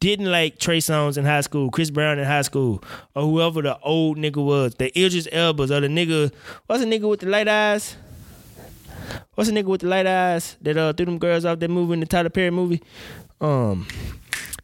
didn't 0.00 0.30
like 0.30 0.58
Trey 0.58 0.78
Songz 0.78 1.16
in 1.16 1.24
high 1.24 1.40
school, 1.40 1.70
Chris 1.70 1.90
Brown 1.90 2.18
in 2.18 2.24
high 2.24 2.42
school, 2.42 2.82
or 3.14 3.22
whoever 3.22 3.62
the 3.62 3.78
old 3.80 4.18
nigga 4.18 4.44
was, 4.44 4.74
the 4.74 4.86
Idris 4.98 5.26
Elbas, 5.28 5.70
or 5.70 5.80
the 5.80 5.88
nigga, 5.88 6.32
what's 6.66 6.82
the 6.82 6.88
nigga 6.88 7.08
with 7.08 7.20
the 7.20 7.26
light 7.26 7.48
eyes? 7.48 7.96
What's 9.34 9.50
the 9.50 9.56
nigga 9.56 9.66
with 9.66 9.82
the 9.82 9.86
light 9.88 10.06
eyes 10.06 10.56
that 10.62 10.76
uh 10.76 10.92
threw 10.92 11.06
them 11.06 11.18
girls 11.18 11.44
off 11.44 11.58
that 11.60 11.68
movie 11.68 11.94
in 11.94 12.00
the 12.00 12.06
Tyler 12.06 12.30
Perry 12.30 12.50
movie? 12.50 12.82
Um, 13.40 13.86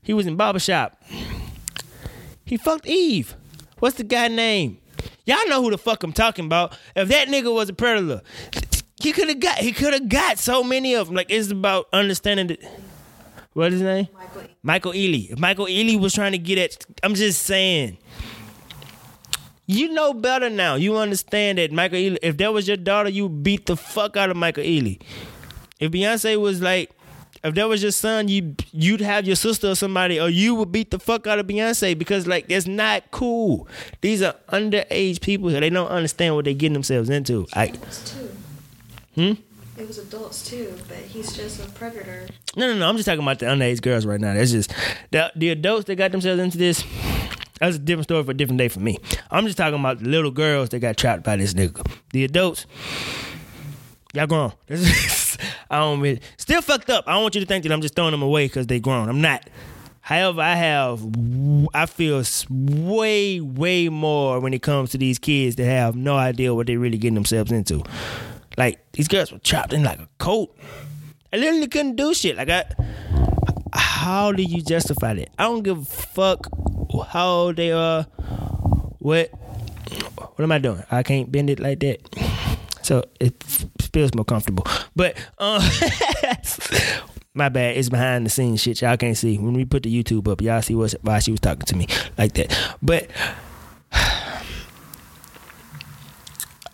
he 0.02 0.12
was 0.12 0.26
in 0.26 0.36
Barbershop. 0.36 1.00
He 2.44 2.56
fucked 2.56 2.86
Eve. 2.86 3.34
What's 3.78 3.96
the 3.96 4.04
guy 4.04 4.28
name? 4.28 4.78
Y'all 5.24 5.48
know 5.48 5.62
who 5.62 5.70
the 5.70 5.78
fuck 5.78 6.02
I'm 6.02 6.12
talking 6.12 6.46
about. 6.46 6.76
If 6.96 7.08
that 7.08 7.28
nigga 7.28 7.54
was 7.54 7.68
a 7.68 7.72
predator, 7.72 8.22
he 9.00 9.12
could 9.12 9.28
have 9.28 9.40
got 9.40 9.58
he 9.58 9.72
could 9.72 9.92
have 9.92 10.08
got 10.08 10.38
so 10.38 10.62
many 10.62 10.94
of 10.94 11.06
them. 11.06 11.16
Like 11.16 11.30
it's 11.30 11.50
about 11.50 11.88
understanding 11.92 12.48
that. 12.48 12.60
What 13.54 13.68
is 13.68 13.74
his 13.74 13.82
name? 13.82 14.08
Michael. 14.14 14.42
Michael 14.62 14.92
Ealy. 14.92 15.30
If 15.30 15.38
Michael 15.38 15.66
Ealy 15.66 15.98
was 16.00 16.14
trying 16.14 16.32
to 16.32 16.38
get 16.38 16.58
at, 16.58 16.86
I'm 17.02 17.14
just 17.14 17.42
saying. 17.42 17.98
You 19.66 19.92
know 19.92 20.12
better 20.12 20.50
now. 20.50 20.74
You 20.74 20.96
understand 20.96 21.58
that 21.58 21.70
Michael 21.72 21.98
Ealy. 21.98 22.18
If 22.22 22.36
that 22.38 22.52
was 22.52 22.66
your 22.66 22.76
daughter, 22.76 23.08
you 23.08 23.28
beat 23.28 23.66
the 23.66 23.76
fuck 23.76 24.16
out 24.16 24.30
of 24.30 24.36
Michael 24.36 24.64
Ealy. 24.64 25.00
If 25.78 25.92
Beyonce 25.92 26.40
was 26.40 26.60
like, 26.60 26.90
if 27.44 27.54
that 27.54 27.68
was 27.68 27.82
your 27.82 27.92
son, 27.92 28.28
you 28.28 28.54
you'd 28.72 29.00
have 29.00 29.26
your 29.26 29.36
sister 29.36 29.70
or 29.70 29.74
somebody, 29.74 30.20
or 30.20 30.28
you 30.28 30.54
would 30.54 30.70
beat 30.70 30.90
the 30.90 30.98
fuck 30.98 31.26
out 31.26 31.38
of 31.38 31.46
Beyonce 31.46 31.98
because 31.98 32.26
like 32.26 32.48
that's 32.48 32.66
not 32.66 33.10
cool. 33.10 33.66
These 34.00 34.22
are 34.22 34.34
underage 34.48 35.20
people 35.20 35.48
here. 35.48 35.60
They 35.60 35.70
don't 35.70 35.88
understand 35.88 36.34
what 36.36 36.44
they're 36.44 36.54
getting 36.54 36.74
themselves 36.74 37.10
into. 37.10 37.46
I 37.52 37.66
Adults 37.66 38.14
too. 38.14 38.30
hmm. 39.14 39.32
It 39.76 39.88
was 39.88 39.98
adults 39.98 40.48
too, 40.48 40.74
but 40.86 40.98
he's 40.98 41.32
just 41.34 41.66
a 41.66 41.70
predator. 41.72 42.28
No, 42.56 42.72
no, 42.72 42.78
no. 42.78 42.88
I'm 42.88 42.96
just 42.96 43.06
talking 43.06 43.22
about 43.22 43.38
the 43.38 43.46
underage 43.46 43.80
girls 43.80 44.04
right 44.04 44.20
now. 44.20 44.34
That's 44.34 44.50
just 44.50 44.72
the 45.10 45.32
the 45.34 45.48
adults 45.48 45.86
that 45.86 45.96
got 45.96 46.12
themselves 46.12 46.40
into 46.40 46.58
this. 46.58 46.84
That's 47.58 47.76
a 47.76 47.78
different 47.78 48.04
story 48.04 48.22
for 48.24 48.32
a 48.32 48.34
different 48.34 48.58
day 48.58 48.68
for 48.68 48.80
me. 48.80 48.98
I'm 49.30 49.46
just 49.46 49.56
talking 49.56 49.78
about 49.78 50.00
the 50.00 50.08
little 50.08 50.30
girls 50.30 50.70
that 50.70 50.80
got 50.80 50.96
trapped 50.96 51.24
by 51.24 51.36
this 51.36 51.54
nigga. 51.54 51.86
The 52.12 52.24
adults, 52.24 52.66
y'all 54.12 54.26
grown. 54.26 54.52
I 55.70 55.78
don't 55.78 56.00
really, 56.00 56.20
still 56.36 56.60
fucked 56.60 56.90
up. 56.90 57.04
I 57.06 57.12
don't 57.12 57.22
want 57.22 57.34
you 57.36 57.40
to 57.40 57.46
think 57.46 57.62
that 57.62 57.72
I'm 57.72 57.80
just 57.80 57.94
throwing 57.94 58.10
them 58.10 58.22
away 58.22 58.46
because 58.46 58.66
they 58.66 58.80
grown. 58.80 59.08
I'm 59.08 59.20
not. 59.20 59.48
However, 60.00 60.40
I 60.40 60.56
have, 60.56 61.00
I 61.72 61.86
feel 61.86 62.24
way, 62.50 63.40
way 63.40 63.88
more 63.88 64.40
when 64.40 64.52
it 64.52 64.60
comes 64.60 64.90
to 64.90 64.98
these 64.98 65.20
kids 65.20 65.54
that 65.56 65.64
have 65.64 65.94
no 65.94 66.16
idea 66.16 66.52
what 66.52 66.66
they're 66.66 66.80
really 66.80 66.98
getting 66.98 67.14
themselves 67.14 67.52
into. 67.52 67.84
Like 68.56 68.84
these 68.92 69.08
girls 69.08 69.32
were 69.32 69.38
trapped 69.38 69.72
in 69.72 69.82
like 69.82 69.98
a 69.98 70.08
coat. 70.18 70.56
I 71.32 71.36
literally 71.38 71.68
couldn't 71.68 71.96
do 71.96 72.12
shit. 72.14 72.36
Like 72.36 72.50
I, 72.50 72.64
how 73.72 74.32
do 74.32 74.42
you 74.42 74.62
justify 74.62 75.14
that? 75.14 75.30
I 75.38 75.44
don't 75.44 75.62
give 75.62 75.78
a 75.78 75.84
fuck 75.84 76.48
how 77.08 77.28
old 77.28 77.56
they 77.56 77.72
are. 77.72 78.02
What? 78.98 79.30
What 79.30 80.40
am 80.40 80.52
I 80.52 80.58
doing? 80.58 80.82
I 80.90 81.02
can't 81.02 81.30
bend 81.30 81.50
it 81.50 81.60
like 81.60 81.80
that. 81.80 82.00
So 82.82 83.04
it 83.20 83.42
feels 83.92 84.14
more 84.14 84.24
comfortable. 84.24 84.66
But 84.94 85.16
um, 85.38 85.62
my 87.34 87.48
bad. 87.48 87.76
It's 87.76 87.88
behind 87.88 88.26
the 88.26 88.30
scenes 88.30 88.60
shit. 88.60 88.82
Y'all 88.82 88.96
can't 88.96 89.16
see 89.16 89.38
when 89.38 89.54
we 89.54 89.64
put 89.64 89.84
the 89.84 90.02
YouTube 90.02 90.28
up. 90.28 90.40
Y'all 90.40 90.62
see 90.62 90.74
what's 90.74 90.94
why 91.02 91.18
she 91.20 91.30
was 91.30 91.40
talking 91.40 91.66
to 91.66 91.76
me 91.76 91.86
like 92.18 92.34
that. 92.34 92.76
But 92.82 93.08
I 93.92 94.42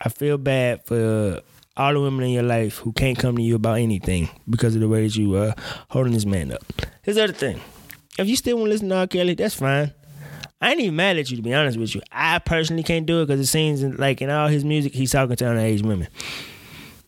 feel 0.08 0.38
bad 0.38 0.86
for 0.86 1.42
all 1.78 1.92
the 1.94 2.00
women 2.00 2.24
in 2.24 2.32
your 2.32 2.42
life 2.42 2.78
who 2.78 2.92
can't 2.92 3.18
come 3.18 3.36
to 3.36 3.42
you 3.42 3.54
about 3.54 3.78
anything 3.78 4.28
because 4.50 4.74
of 4.74 4.80
the 4.80 4.88
way 4.88 5.04
that 5.04 5.16
you 5.16 5.36
are 5.36 5.54
holding 5.90 6.12
this 6.12 6.26
man 6.26 6.52
up. 6.52 6.64
Here's 7.02 7.16
the 7.16 7.24
other 7.24 7.32
thing. 7.32 7.60
If 8.18 8.28
you 8.28 8.36
still 8.36 8.56
want 8.56 8.66
to 8.66 8.70
listen 8.72 8.88
to 8.88 8.96
R. 8.96 9.06
Kelly, 9.06 9.34
that's 9.34 9.54
fine. 9.54 9.92
I 10.60 10.72
ain't 10.72 10.80
even 10.80 10.96
mad 10.96 11.16
at 11.16 11.30
you 11.30 11.36
to 11.36 11.42
be 11.42 11.54
honest 11.54 11.78
with 11.78 11.94
you. 11.94 12.02
I 12.10 12.40
personally 12.40 12.82
can't 12.82 13.06
do 13.06 13.22
it 13.22 13.26
because 13.26 13.40
it 13.40 13.46
seems 13.46 13.82
like 13.82 14.20
in 14.20 14.28
all 14.28 14.48
his 14.48 14.64
music 14.64 14.92
he's 14.92 15.12
talking 15.12 15.36
to 15.36 15.44
underage 15.44 15.84
women. 15.84 16.08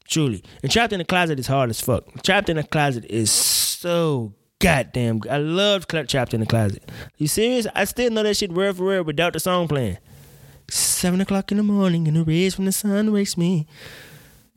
Truly. 0.08 0.44
And 0.62 0.70
Trapped 0.70 0.92
in 0.92 0.98
the 0.98 1.04
Closet 1.04 1.38
is 1.38 1.48
hard 1.48 1.70
as 1.70 1.80
fuck. 1.80 2.22
Trapped 2.22 2.48
in 2.48 2.56
the 2.56 2.62
Closet 2.62 3.04
is 3.10 3.30
so 3.30 4.34
goddamn. 4.60 5.22
I 5.28 5.38
love 5.38 5.88
Trapped 5.88 6.32
in 6.32 6.40
the 6.40 6.46
Closet. 6.46 6.88
You 7.16 7.26
serious? 7.26 7.66
I 7.74 7.84
still 7.84 8.10
know 8.10 8.22
that 8.22 8.36
shit 8.36 8.52
word 8.52 8.76
for 8.76 8.84
word 8.84 9.06
without 9.06 9.32
the 9.32 9.40
song 9.40 9.66
playing. 9.66 9.98
Seven 10.68 11.20
o'clock 11.20 11.50
in 11.50 11.56
the 11.56 11.64
morning 11.64 12.06
and 12.06 12.16
the 12.16 12.22
rays 12.22 12.54
from 12.54 12.66
the 12.66 12.72
sun 12.72 13.12
wakes 13.12 13.36
me. 13.36 13.66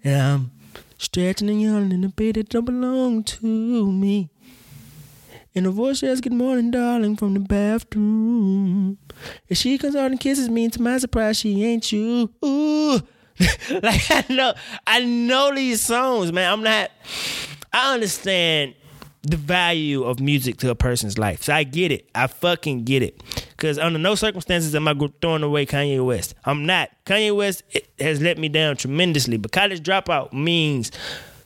And 0.04 0.22
I'm 0.22 0.52
stretching 0.98 1.50
and 1.50 1.62
yawning 1.62 1.92
in 1.92 2.02
the 2.02 2.10
bed 2.10 2.36
that 2.36 2.50
don't 2.50 2.66
belong 2.66 3.24
to 3.24 3.92
me. 3.92 4.30
And 5.56 5.66
the 5.66 5.72
voice 5.72 6.00
says, 6.00 6.20
Good 6.20 6.34
morning, 6.34 6.72
darling, 6.72 7.16
from 7.16 7.36
the 7.36 7.40
bathroom. 7.40 8.98
And 9.48 9.58
she 9.58 9.78
comes 9.78 9.96
out 9.96 10.12
and 10.12 10.20
kisses 10.20 10.50
me, 10.50 10.66
and 10.66 10.74
to 10.74 10.82
my 10.82 10.98
surprise, 10.98 11.38
she 11.38 11.64
ain't 11.64 11.92
you. 11.92 12.32
Ooh. 12.44 13.00
like 13.82 14.12
I 14.12 14.26
know 14.30 14.54
I 14.86 15.04
know 15.04 15.54
these 15.56 15.82
songs, 15.82 16.32
man. 16.32 16.52
I'm 16.52 16.64
not 16.64 16.92
I 17.72 17.94
understand 17.94 18.76
the 19.24 19.38
value 19.38 20.04
of 20.04 20.20
music 20.20 20.58
to 20.58 20.70
a 20.70 20.76
person's 20.76 21.18
life. 21.18 21.44
So 21.44 21.54
I 21.54 21.64
get 21.64 21.92
it. 21.92 22.10
I 22.14 22.28
fucking 22.28 22.84
get 22.84 23.02
it. 23.02 23.22
Cause 23.58 23.80
under 23.80 23.98
no 23.98 24.16
circumstances 24.16 24.76
am 24.76 24.88
I 24.88 24.94
throwing 25.22 25.44
away 25.44 25.66
Kanye 25.66 26.06
West. 26.06 26.36
I'm 26.44 26.66
not. 26.66 26.90
Kanye 27.06 27.36
West 27.36 27.64
has 28.00 28.22
let 28.22 28.38
me 28.38 28.50
down 28.50 28.76
tremendously. 28.76 29.38
But 29.38 29.54
college 29.54 29.82
dropout 29.82 30.34
means 30.34 30.92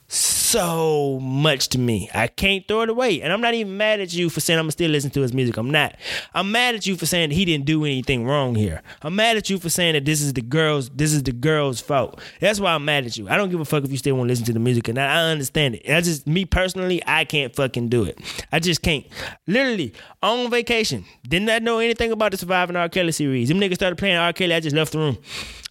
so 0.07 1.19
much 1.21 1.67
to 1.69 1.77
me. 1.77 2.09
I 2.13 2.27
can't 2.27 2.65
throw 2.67 2.81
it 2.81 2.89
away. 2.89 3.21
And 3.21 3.33
I'm 3.33 3.41
not 3.41 3.53
even 3.53 3.75
mad 3.75 3.99
at 3.99 4.13
you 4.13 4.29
for 4.29 4.39
saying 4.39 4.57
I'm 4.57 4.63
gonna 4.63 4.71
still 4.71 4.89
listen 4.89 5.11
to 5.11 5.21
his 5.21 5.33
music. 5.33 5.57
I'm 5.57 5.69
not. 5.69 5.95
I'm 6.33 6.51
mad 6.51 6.75
at 6.75 6.85
you 6.85 6.95
for 6.95 7.05
saying 7.05 7.31
he 7.31 7.43
didn't 7.43 7.65
do 7.65 7.83
anything 7.83 8.25
wrong 8.25 8.55
here. 8.55 8.81
I'm 9.01 9.15
mad 9.15 9.35
at 9.35 9.49
you 9.49 9.57
for 9.59 9.69
saying 9.69 9.93
that 9.93 10.05
this 10.05 10.21
is 10.21 10.33
the 10.33 10.41
girl's 10.41 10.89
this 10.89 11.13
is 11.13 11.23
the 11.23 11.33
girl's 11.33 11.81
fault. 11.81 12.21
That's 12.39 12.59
why 12.59 12.73
I'm 12.73 12.85
mad 12.85 13.05
at 13.05 13.17
you. 13.17 13.27
I 13.27 13.35
don't 13.35 13.49
give 13.49 13.59
a 13.59 13.65
fuck 13.65 13.83
if 13.83 13.91
you 13.91 13.97
still 13.97 14.15
want 14.15 14.27
to 14.27 14.31
listen 14.31 14.45
to 14.45 14.53
the 14.53 14.59
music 14.59 14.87
and 14.87 14.97
I 14.97 15.29
understand 15.29 15.75
it. 15.75 15.89
I 15.89 15.99
just 15.99 16.25
me 16.25 16.45
personally, 16.45 17.01
I 17.05 17.25
can't 17.25 17.53
fucking 17.53 17.89
do 17.89 18.03
it. 18.03 18.17
I 18.51 18.59
just 18.59 18.81
can't. 18.81 19.05
Literally, 19.47 19.93
on 20.23 20.49
vacation, 20.49 21.03
did 21.27 21.41
not 21.41 21.61
know 21.61 21.79
anything 21.79 22.11
about 22.11 22.31
the 22.31 22.37
Surviving 22.37 22.77
R. 22.77 22.87
Kelly 22.87 23.11
series. 23.11 23.49
Them 23.49 23.59
niggas 23.59 23.75
started 23.75 23.97
playing 23.97 24.15
R. 24.15 24.31
Kelly, 24.31 24.53
I 24.53 24.61
just 24.61 24.75
left 24.75 24.93
the 24.93 24.99
room. 24.99 25.17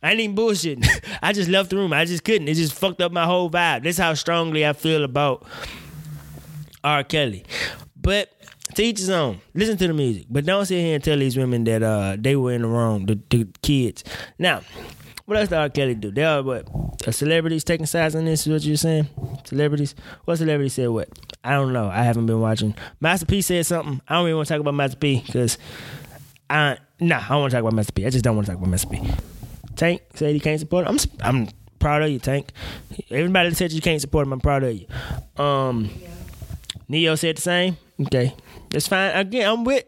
I 0.02 0.12
ain't 0.12 0.20
even 0.20 0.36
bullshitting. 0.36 0.86
I 1.22 1.32
just 1.32 1.50
left 1.50 1.70
the 1.70 1.76
room. 1.76 1.92
I 1.92 2.04
just 2.04 2.24
couldn't. 2.24 2.48
It 2.48 2.54
just 2.54 2.74
fucked 2.74 3.00
up 3.00 3.12
my 3.12 3.24
whole 3.24 3.50
vibe. 3.50 3.84
That's 3.84 3.98
how 3.98 4.14
strongly 4.14 4.66
I 4.66 4.72
feel 4.72 5.04
about 5.04 5.46
R. 6.84 7.02
Kelly. 7.02 7.44
But 8.00 8.30
to 8.74 8.82
each 8.82 8.98
his 8.98 9.10
own. 9.10 9.40
Listen 9.54 9.76
to 9.78 9.86
the 9.86 9.94
music, 9.94 10.26
but 10.28 10.44
don't 10.44 10.66
sit 10.66 10.80
here 10.80 10.94
and 10.94 11.02
tell 11.02 11.18
these 11.18 11.36
women 11.36 11.64
that 11.64 11.82
uh, 11.82 12.16
they 12.18 12.36
were 12.36 12.52
in 12.52 12.62
the 12.62 12.68
wrong. 12.68 13.06
The, 13.06 13.18
the 13.30 13.48
kids. 13.62 14.04
Now, 14.38 14.60
what 15.24 15.38
else 15.38 15.48
did 15.48 15.56
R. 15.56 15.68
Kelly 15.70 15.94
do? 15.94 16.10
They 16.10 16.24
are 16.24 16.42
what? 16.42 16.68
Celebrities 17.12 17.64
taking 17.64 17.86
sides 17.86 18.14
on 18.14 18.24
this? 18.24 18.46
Is 18.46 18.52
what 18.52 18.62
you're 18.62 18.76
saying? 18.76 19.08
Celebrities? 19.44 19.94
What 20.24 20.36
celebrity 20.36 20.68
said 20.68 20.88
what? 20.88 21.08
I 21.42 21.52
don't 21.52 21.72
know. 21.72 21.88
I 21.88 22.02
haven't 22.02 22.26
been 22.26 22.40
watching. 22.40 22.74
Master 23.00 23.26
P 23.26 23.40
said 23.42 23.64
something. 23.66 24.00
I 24.08 24.14
don't 24.14 24.26
even 24.26 24.36
want 24.36 24.48
to 24.48 24.54
talk 24.54 24.60
about 24.60 24.74
Master 24.74 24.96
P 24.98 25.22
because 25.24 25.58
I 26.50 26.78
nah. 27.00 27.18
I 27.18 27.28
don't 27.28 27.40
want 27.40 27.50
to 27.50 27.56
talk 27.56 27.62
about 27.62 27.74
Master 27.74 27.92
P. 27.92 28.06
I 28.06 28.10
just 28.10 28.24
don't 28.24 28.36
want 28.36 28.46
to 28.46 28.52
talk 28.52 28.60
about 28.60 28.70
Master 28.70 28.88
P. 28.88 29.02
Tank 29.76 30.02
said 30.14 30.32
he 30.34 30.40
can't 30.40 30.58
support 30.58 30.86
him. 30.86 30.96
I'm 30.96 30.98
I'm 31.36 31.48
proud 31.78 32.02
of 32.02 32.10
you, 32.10 32.18
Tank. 32.18 32.50
Everybody 33.10 33.50
that 33.50 33.56
said 33.56 33.72
you 33.72 33.80
can't 33.80 34.00
support 34.00 34.26
him, 34.26 34.32
I'm 34.32 34.40
proud 34.40 34.64
of 34.64 34.74
you. 34.74 34.86
Um, 35.42 35.90
Ne-Yo 36.88 37.14
said 37.14 37.36
the 37.36 37.42
same. 37.42 37.76
Okay, 38.00 38.34
that's 38.70 38.88
fine. 38.88 39.16
Again, 39.16 39.48
I'm 39.50 39.64
with 39.64 39.84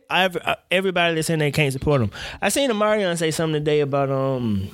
everybody 0.71 1.15
that's 1.15 1.27
saying 1.27 1.41
they 1.41 1.51
can't 1.51 1.73
support 1.73 2.01
him. 2.01 2.11
I 2.41 2.49
seen 2.49 2.71
Omarion 2.71 3.17
say 3.19 3.31
something 3.31 3.61
today 3.61 3.81
about 3.81 4.11
um. 4.11 4.69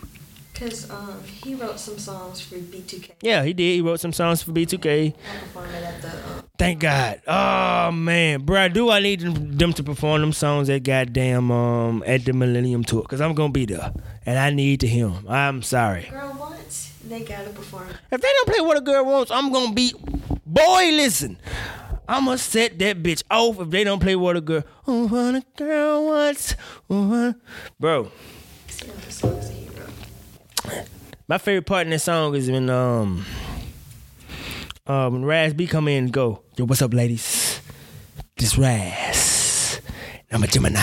Cause 0.55 0.89
um, 0.89 1.21
he 1.43 1.57
wrote 1.57 1.81
some 1.81 1.99
songs 1.99 2.41
for 2.41 2.55
B2K. 2.55 3.11
Yeah, 3.23 3.43
he 3.43 3.53
did. 3.53 3.75
He 3.75 3.81
wrote 3.81 3.99
some 3.99 4.13
songs 4.13 4.41
for 4.41 4.53
B2K. 4.53 5.13
Thank 6.57 6.81
God. 6.81 7.21
Oh 7.27 7.91
man, 7.91 8.43
bro, 8.43 8.69
do 8.69 8.89
I 8.89 9.01
need 9.01 9.21
them 9.21 9.73
to 9.73 9.83
perform 9.83 10.21
them 10.21 10.33
songs 10.33 10.71
at 10.71 10.85
goddamn 10.85 11.51
um 11.51 12.05
at 12.07 12.25
the 12.25 12.33
Millennium 12.33 12.85
Tour? 12.85 13.03
Cause 13.03 13.21
I'm 13.21 13.35
gonna 13.35 13.53
be 13.53 13.67
there 13.67 13.93
and 14.25 14.39
I 14.39 14.51
need 14.51 14.81
to 14.81 14.87
hear 14.87 15.09
them. 15.09 15.27
I'm 15.29 15.63
sorry. 15.63 16.07
Girl 16.11 16.33
wants, 16.39 16.93
they 17.09 17.25
gotta 17.25 17.51
perform. 17.51 17.89
If 18.13 18.21
they 18.21 18.29
don't 18.29 18.49
play 18.49 18.61
what 18.61 18.77
a 18.77 18.81
girl 18.81 19.05
wants, 19.05 19.33
I'm 19.33 19.53
gonna 19.53 19.73
be. 19.75 19.95
Boy, 20.47 20.91
listen. 20.93 21.39
I'ma 22.09 22.37
set 22.37 22.79
that 22.79 23.03
bitch 23.03 23.25
off 23.31 23.59
if 23.59 23.71
they 23.71 23.83
don't 23.83 23.99
play 23.99 24.15
what 24.15 24.37
a 24.37 24.41
girl. 24.41 24.63
Oh, 24.87 25.09
what 25.09 25.35
a 25.35 25.45
girl 25.57 26.05
wants. 26.07 26.55
Oh, 26.89 27.35
bro. 27.81 28.13
My 31.27 31.39
favorite 31.39 31.67
part 31.67 31.87
in 31.87 31.91
this 31.91 32.05
song 32.05 32.35
is 32.35 32.51
when 32.51 32.69
um 32.71 33.25
uh, 34.87 35.11
when 35.11 35.25
Raz 35.25 35.55
B 35.55 35.67
come 35.67 35.89
in 35.89 36.05
and 36.05 36.13
go, 36.13 36.43
yo, 36.57 36.67
what's 36.67 36.83
up, 36.83 36.93
ladies? 36.93 37.61
This 38.37 38.59
Raz. 38.59 39.81
I'm 40.31 40.43
a 40.43 40.47
Gemini. 40.47 40.79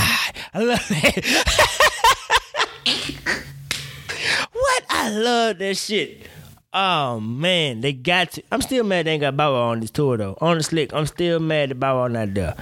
I 0.54 0.60
love 0.60 0.86
it. 0.90 1.26
what? 4.54 4.84
I 4.90 5.10
love 5.10 5.60
that 5.60 5.78
shit. 5.78 6.28
Oh 6.74 7.20
man, 7.20 7.82
they 7.82 7.92
got 7.92 8.32
to. 8.32 8.44
I'm 8.50 8.62
still 8.62 8.86
mad 8.86 9.06
they 9.06 9.12
ain't 9.12 9.22
got 9.22 9.36
Wow 9.36 9.56
on 9.56 9.82
this 9.82 9.92
tour 9.92 10.16
though. 10.16 10.38
On 10.40 10.58
the 10.58 10.64
slick, 10.64 10.94
I'm 10.94 11.06
still 11.06 11.42
mad 11.42 11.72
that 11.72 11.78
Wow 11.78 12.08
not 12.08 12.34
there. 12.34 12.56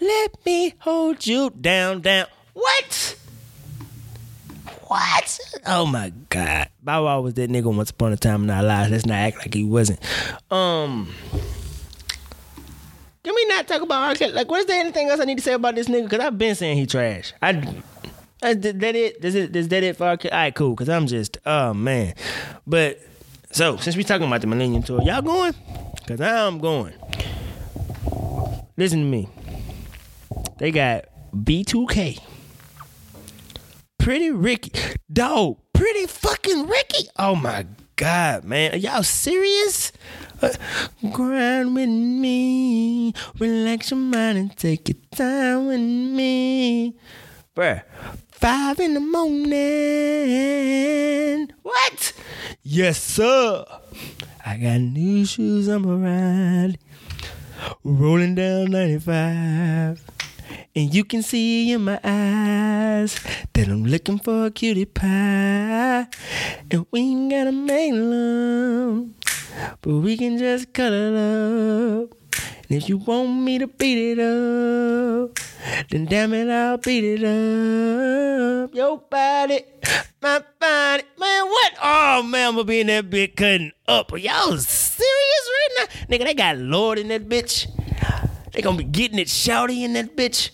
Let 0.00 0.46
me 0.46 0.74
hold 0.78 1.26
you 1.26 1.50
down, 1.50 2.00
down. 2.00 2.26
What? 2.54 3.18
What? 4.94 5.40
Oh 5.66 5.86
my 5.86 6.12
God. 6.28 6.68
Bow 6.80 7.06
Wow 7.06 7.20
was 7.20 7.34
that 7.34 7.50
nigga 7.50 7.74
once 7.74 7.90
upon 7.90 8.12
a 8.12 8.16
time 8.16 8.44
in 8.44 8.50
our 8.50 8.62
lives. 8.62 8.92
Let's 8.92 9.06
not 9.06 9.16
act 9.16 9.38
like 9.38 9.52
he 9.52 9.64
wasn't. 9.64 9.98
Um. 10.52 11.12
Can 13.24 13.34
we 13.34 13.44
not 13.46 13.66
talk 13.66 13.82
about 13.82 14.10
R. 14.10 14.14
Kelly? 14.14 14.34
Like, 14.34 14.48
what 14.48 14.60
is 14.60 14.66
there 14.66 14.78
anything 14.78 15.08
else 15.08 15.18
I 15.18 15.24
need 15.24 15.38
to 15.38 15.42
say 15.42 15.54
about 15.54 15.74
this 15.74 15.88
nigga? 15.88 16.04
Because 16.04 16.20
I've 16.20 16.38
been 16.38 16.54
saying 16.54 16.76
he 16.76 16.86
trash. 16.86 17.32
I. 17.42 17.54
Is 18.44 18.58
that 18.60 18.94
it? 18.94 19.24
Is, 19.24 19.34
it, 19.34 19.56
is 19.56 19.66
that 19.66 19.82
it 19.82 19.96
for 19.96 20.06
R. 20.06 20.16
Kelly? 20.16 20.30
All 20.30 20.38
right, 20.38 20.54
cool. 20.54 20.76
Because 20.76 20.88
I'm 20.88 21.08
just, 21.08 21.38
oh, 21.44 21.74
man. 21.74 22.14
But, 22.64 23.00
so, 23.50 23.76
since 23.78 23.96
we 23.96 24.04
talking 24.04 24.28
about 24.28 24.42
the 24.42 24.46
Millennium 24.46 24.84
Tour, 24.84 25.02
y'all 25.02 25.22
going? 25.22 25.54
Because 25.96 26.20
I'm 26.20 26.60
going. 26.60 26.92
Listen 28.76 29.00
to 29.00 29.06
me. 29.06 29.28
They 30.58 30.70
got 30.70 31.06
B2K. 31.34 32.20
Pretty 34.04 34.30
Ricky. 34.30 34.70
Dog, 35.10 35.56
Pretty 35.72 36.06
fucking 36.06 36.66
Ricky. 36.68 37.08
Oh 37.18 37.34
my 37.34 37.64
God, 37.96 38.44
man. 38.44 38.74
Are 38.74 38.76
y'all 38.76 39.02
serious? 39.02 39.92
Uh, 40.42 40.50
grind 41.10 41.74
with 41.74 41.88
me. 41.88 43.14
Relax 43.38 43.92
your 43.92 44.00
mind 44.00 44.36
and 44.36 44.54
take 44.58 44.90
your 44.90 44.98
time 45.16 45.68
with 45.68 45.80
me. 45.80 46.94
Bruh. 47.56 47.82
Five 48.30 48.78
in 48.80 48.92
the 48.92 49.00
morning. 49.00 49.54
What? 51.62 52.12
Yes, 52.62 53.02
sir. 53.02 53.64
I 54.44 54.58
got 54.58 54.82
new 54.82 55.24
shoes, 55.24 55.66
I'm 55.66 55.86
a 55.86 55.96
ride. 55.96 56.76
Rolling 57.82 58.34
down 58.34 58.70
95. 58.70 60.13
And 60.76 60.92
you 60.92 61.04
can 61.04 61.22
see 61.22 61.70
in 61.70 61.84
my 61.84 62.00
eyes 62.02 63.20
that 63.52 63.68
I'm 63.68 63.84
looking 63.84 64.18
for 64.18 64.46
a 64.46 64.50
cutie 64.50 64.86
pie. 64.86 66.08
And 66.68 66.86
we 66.90 67.00
ain't 67.00 67.30
gotta 67.30 67.52
make 67.52 67.92
love, 67.94 69.10
but 69.82 69.98
we 69.98 70.16
can 70.16 70.36
just 70.36 70.72
cut 70.72 70.92
it 70.92 71.14
up. 71.14 72.10
And 72.68 72.82
if 72.82 72.88
you 72.88 72.96
want 72.96 73.38
me 73.38 73.60
to 73.60 73.68
beat 73.68 74.18
it 74.18 74.18
up, 74.18 75.38
then 75.90 76.06
damn 76.06 76.34
it, 76.34 76.50
I'll 76.50 76.78
beat 76.78 77.04
it 77.04 77.22
up. 77.22 78.74
Your 78.74 78.98
body, 78.98 79.62
my 80.20 80.42
body, 80.58 81.04
man, 81.20 81.44
what? 81.44 81.72
Oh 81.84 82.22
man, 82.24 82.48
I'm 82.48 82.54
gonna 82.56 82.64
be 82.64 82.80
in 82.80 82.88
that 82.88 83.10
bit 83.10 83.36
cutting 83.36 83.70
up. 83.86 84.12
Are 84.12 84.18
y'all 84.18 84.56
serious 84.56 85.50
right 85.54 85.68
now? 85.78 85.84
Nigga, 86.08 86.24
they 86.24 86.34
got 86.34 86.58
Lloyd 86.58 86.98
in 86.98 87.06
that 87.08 87.28
bitch. 87.28 87.68
They 88.52 88.60
gonna 88.60 88.78
be 88.78 88.82
getting 88.82 89.20
it 89.20 89.28
shouty 89.28 89.84
in 89.84 89.92
that 89.92 90.16
bitch. 90.16 90.50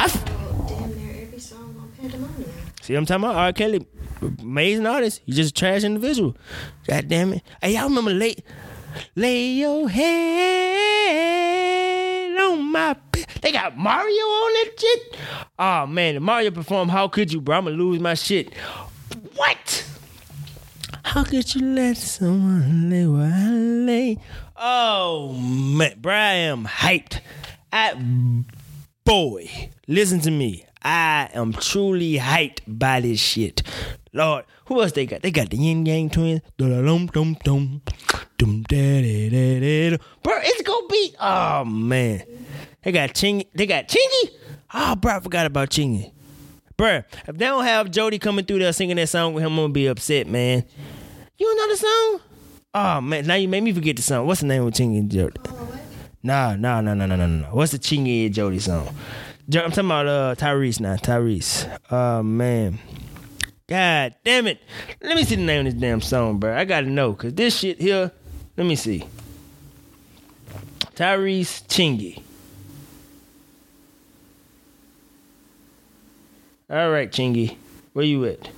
I 0.00 0.04
f- 0.04 0.24
damn 0.68 0.96
near 0.96 1.22
every 1.26 1.38
song 1.38 1.76
on 1.78 1.92
Pandemonium. 2.00 2.50
See 2.80 2.94
what 2.94 3.00
I'm 3.00 3.06
talking 3.06 3.24
about? 3.24 3.36
R. 3.36 3.52
Kelly, 3.52 3.86
amazing 4.40 4.86
artist. 4.86 5.20
He's 5.26 5.36
just 5.36 5.50
a 5.50 5.54
trash 5.54 5.84
individual. 5.84 6.36
God 6.86 7.06
damn 7.08 7.34
it. 7.34 7.42
Hey, 7.60 7.74
y'all 7.74 7.88
remember 7.88 8.12
late 8.12 8.42
Lay 9.14 9.52
your 9.52 9.88
head 9.88 10.06
on 12.38 12.72
my. 12.72 12.96
They 13.40 13.52
got 13.52 13.76
Mario 13.76 14.24
on 14.24 14.52
that 14.54 14.70
shit. 14.78 15.16
Oh 15.58 15.86
man, 15.86 16.22
Mario 16.22 16.50
performed 16.50 16.90
"How 16.90 17.06
Could 17.08 17.32
You," 17.32 17.40
bro? 17.40 17.58
I'ma 17.58 17.70
lose 17.70 18.00
my 18.00 18.14
shit. 18.14 18.54
What? 19.36 19.86
How 21.04 21.24
could 21.24 21.54
you 21.54 21.74
let 21.74 21.96
someone 21.96 22.90
lay 22.90 23.06
where 23.06 23.32
I 23.32 23.50
lay? 23.50 24.18
Oh 24.56 25.32
man, 25.34 25.98
bro, 26.00 26.14
I 26.14 26.32
am 26.34 26.64
hyped. 26.66 27.20
I 27.72 27.94
boy, 29.04 29.70
listen 29.86 30.20
to 30.20 30.30
me. 30.30 30.64
I 30.82 31.28
am 31.34 31.52
truly 31.52 32.14
hyped 32.14 32.60
by 32.66 33.00
this 33.00 33.20
shit. 33.20 33.62
Lord, 34.12 34.44
who 34.66 34.80
else 34.80 34.92
they 34.92 35.06
got? 35.06 35.22
They 35.22 35.30
got 35.30 35.50
the 35.50 35.56
Ying 35.56 35.84
Yang 35.84 36.10
Twins. 36.10 36.40
Dum 36.56 37.06
dum 37.06 37.36
dum 37.44 37.82
dum 38.38 38.62
da 38.62 39.02
da 39.02 39.30
da 39.30 39.90
da. 39.90 39.96
Bro, 40.22 40.38
it's 40.42 40.62
gonna 40.62 40.86
be. 40.88 41.14
Oh 41.20 41.64
man, 41.64 42.22
they 42.82 42.92
got 42.92 43.10
Chingy. 43.10 43.46
They 43.54 43.66
got 43.66 43.88
Chingy. 43.88 44.30
Oh, 44.72 44.96
bro, 44.96 45.16
I 45.16 45.20
forgot 45.20 45.46
about 45.46 45.70
Chingy. 45.70 46.12
Bro, 46.76 47.02
if 47.26 47.36
they 47.36 47.44
don't 47.44 47.64
have 47.64 47.90
Jody 47.90 48.18
coming 48.18 48.44
through 48.44 48.60
there 48.60 48.72
singing 48.72 48.96
that 48.96 49.08
song 49.08 49.34
with 49.34 49.44
him, 49.44 49.52
I'm 49.52 49.56
gonna 49.56 49.72
be 49.72 49.86
upset, 49.86 50.26
man. 50.26 50.64
You 51.36 51.46
don't 51.46 51.56
know 51.56 51.68
the 51.68 51.76
song? 51.76 52.20
Oh 52.72 53.00
man, 53.00 53.26
now 53.26 53.34
you 53.34 53.48
made 53.48 53.62
me 53.62 53.72
forget 53.72 53.96
the 53.96 54.02
song. 54.02 54.26
What's 54.26 54.40
the 54.40 54.46
name 54.46 54.62
of 54.62 54.72
Chingy 54.72 54.98
and 54.98 55.10
Jody? 55.10 55.36
Oh, 55.46 55.79
Nah, 56.22 56.54
nah, 56.54 56.82
nah, 56.82 56.92
nah, 56.92 57.06
nah, 57.06 57.16
nah, 57.16 57.26
nah. 57.26 57.46
What's 57.46 57.72
the 57.72 57.78
Chingy 57.78 58.30
Jody 58.30 58.58
song? 58.58 58.94
I'm 59.46 59.70
talking 59.70 59.86
about 59.86 60.06
uh 60.06 60.34
Tyrese 60.34 60.78
now. 60.80 60.96
Tyrese. 60.96 61.78
Oh 61.90 62.22
man. 62.22 62.78
God 63.66 64.14
damn 64.22 64.46
it. 64.46 64.60
Let 65.00 65.16
me 65.16 65.24
see 65.24 65.36
the 65.36 65.42
name 65.42 65.66
of 65.66 65.72
this 65.72 65.80
damn 65.80 66.00
song, 66.00 66.38
bro. 66.38 66.56
I 66.56 66.64
gotta 66.66 66.88
know. 66.88 67.14
Cause 67.14 67.32
this 67.32 67.58
shit 67.58 67.80
here. 67.80 68.12
Let 68.56 68.66
me 68.66 68.76
see. 68.76 69.06
Tyrese 70.94 71.66
Chingy. 71.68 72.22
All 76.68 76.90
right, 76.90 77.10
Chingy. 77.10 77.56
Where 77.94 78.04
you 78.04 78.26
at? 78.26 78.50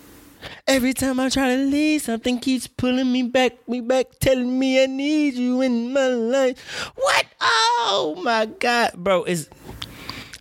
Every 0.66 0.92
time 0.94 1.20
I 1.20 1.28
try 1.28 1.54
to 1.56 1.62
leave, 1.62 2.02
something 2.02 2.38
keeps 2.38 2.66
pulling 2.66 3.10
me 3.12 3.24
back, 3.24 3.68
me 3.68 3.80
back, 3.80 4.06
telling 4.20 4.58
me 4.58 4.82
I 4.82 4.86
need 4.86 5.34
you 5.34 5.60
in 5.60 5.92
my 5.92 6.08
life. 6.08 6.90
What? 6.94 7.26
Oh 7.40 8.20
my 8.22 8.46
God, 8.46 8.92
bro! 8.94 9.24
Is 9.24 9.48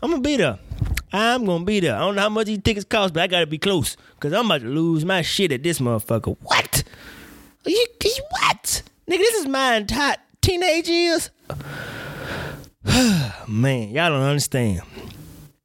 I'm 0.01 0.11
gonna 0.11 0.21
be 0.21 0.37
there. 0.37 0.59
I'm 1.13 1.45
gonna 1.45 1.65
be 1.65 1.79
there. 1.79 1.95
I 1.95 1.99
don't 1.99 2.15
know 2.15 2.21
how 2.21 2.29
much 2.29 2.47
these 2.47 2.59
tickets 2.63 2.85
cost, 2.85 3.13
but 3.13 3.23
I 3.23 3.27
gotta 3.27 3.47
be 3.47 3.57
close, 3.57 3.97
cause 4.19 4.33
I'm 4.33 4.45
about 4.45 4.61
to 4.61 4.67
lose 4.67 5.03
my 5.05 5.21
shit 5.21 5.51
at 5.51 5.63
this 5.63 5.79
motherfucker. 5.79 6.37
What? 6.41 6.83
Are 7.65 7.69
you, 7.69 7.85
you 8.03 8.23
what? 8.29 8.81
Nigga, 9.07 9.17
this 9.17 9.35
is 9.35 9.47
my 9.47 9.75
entire 9.75 10.15
teenage 10.41 10.87
years. 10.87 11.29
Man, 13.47 13.89
y'all 13.89 14.09
don't 14.09 14.23
understand. 14.23 14.81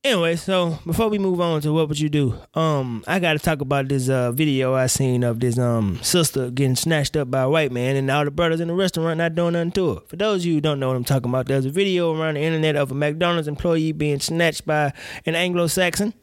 Anyway, 0.07 0.37
so 0.37 0.79
before 0.87 1.09
we 1.09 1.19
move 1.19 1.41
on 1.41 1.61
to 1.63 1.73
what 1.73 1.89
would 1.89 1.99
you 1.99 2.09
do, 2.09 2.39
um, 2.55 3.03
I 3.09 3.19
gotta 3.19 3.41
talk 3.41 3.61
about 3.61 3.89
this 3.89 4.09
uh 4.09 4.31
video 4.31 4.73
I 4.73 4.87
seen 4.87 5.25
of 5.25 5.41
this 5.41 5.59
um 5.59 5.99
sister 6.01 6.49
getting 6.49 6.77
snatched 6.77 7.17
up 7.17 7.29
by 7.29 7.41
a 7.41 7.51
white 7.51 7.73
man 7.73 7.97
and 7.97 8.09
all 8.09 8.25
the 8.25 8.31
brothers 8.31 8.61
in 8.61 8.69
the 8.69 8.75
restaurant 8.75 9.19
not 9.19 9.35
doing 9.35 9.55
nothing 9.55 9.73
to 9.73 9.95
her. 9.95 10.01
For 10.07 10.15
those 10.15 10.43
of 10.43 10.47
you 10.47 10.55
who 10.55 10.61
don't 10.61 10.79
know 10.79 10.87
what 10.87 10.97
I'm 10.97 11.03
talking 11.03 11.29
about, 11.29 11.49
there's 11.49 11.67
a 11.67 11.71
video 11.71 12.15
around 12.15 12.35
the 12.35 12.43
internet 12.43 12.77
of 12.77 12.93
a 12.93 12.95
McDonald's 12.95 13.49
employee 13.49 13.91
being 13.91 14.21
snatched 14.21 14.65
by 14.65 14.93
an 15.27 15.35
Anglo-Saxon. 15.35 16.15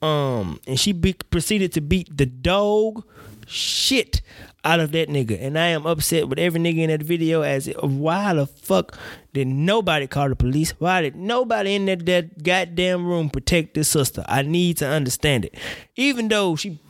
Um, 0.00 0.58
and 0.66 0.80
she 0.80 0.92
be- 0.92 1.12
proceeded 1.12 1.74
to 1.74 1.82
beat 1.82 2.16
the 2.16 2.24
dog 2.24 3.04
shit 3.46 4.22
out 4.64 4.80
of 4.80 4.92
that 4.92 5.10
nigga. 5.10 5.36
And 5.38 5.58
I 5.58 5.66
am 5.66 5.86
upset 5.86 6.26
with 6.28 6.38
every 6.38 6.60
nigga 6.60 6.78
in 6.78 6.88
that 6.88 7.02
video 7.02 7.42
as 7.42 7.66
why 7.82 8.32
the 8.32 8.46
fuck 8.46 8.98
did 9.32 9.46
nobody 9.46 10.06
call 10.06 10.28
the 10.28 10.36
police? 10.36 10.72
Why 10.78 11.02
did 11.02 11.16
nobody 11.16 11.74
in 11.74 11.86
that, 11.86 12.04
that 12.06 12.42
goddamn 12.42 13.06
room 13.06 13.30
protect 13.30 13.74
this 13.74 13.88
sister? 13.88 14.24
I 14.28 14.42
need 14.42 14.78
to 14.78 14.86
understand 14.86 15.44
it. 15.44 15.54
Even 15.96 16.28
though 16.28 16.56
she 16.56 16.80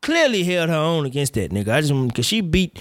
clearly 0.00 0.44
held 0.44 0.70
her 0.70 0.76
own 0.76 1.06
against 1.06 1.34
that 1.34 1.50
nigga. 1.50 1.68
I 1.68 1.80
just 1.80 2.14
cause 2.14 2.26
she 2.26 2.40
beat 2.40 2.80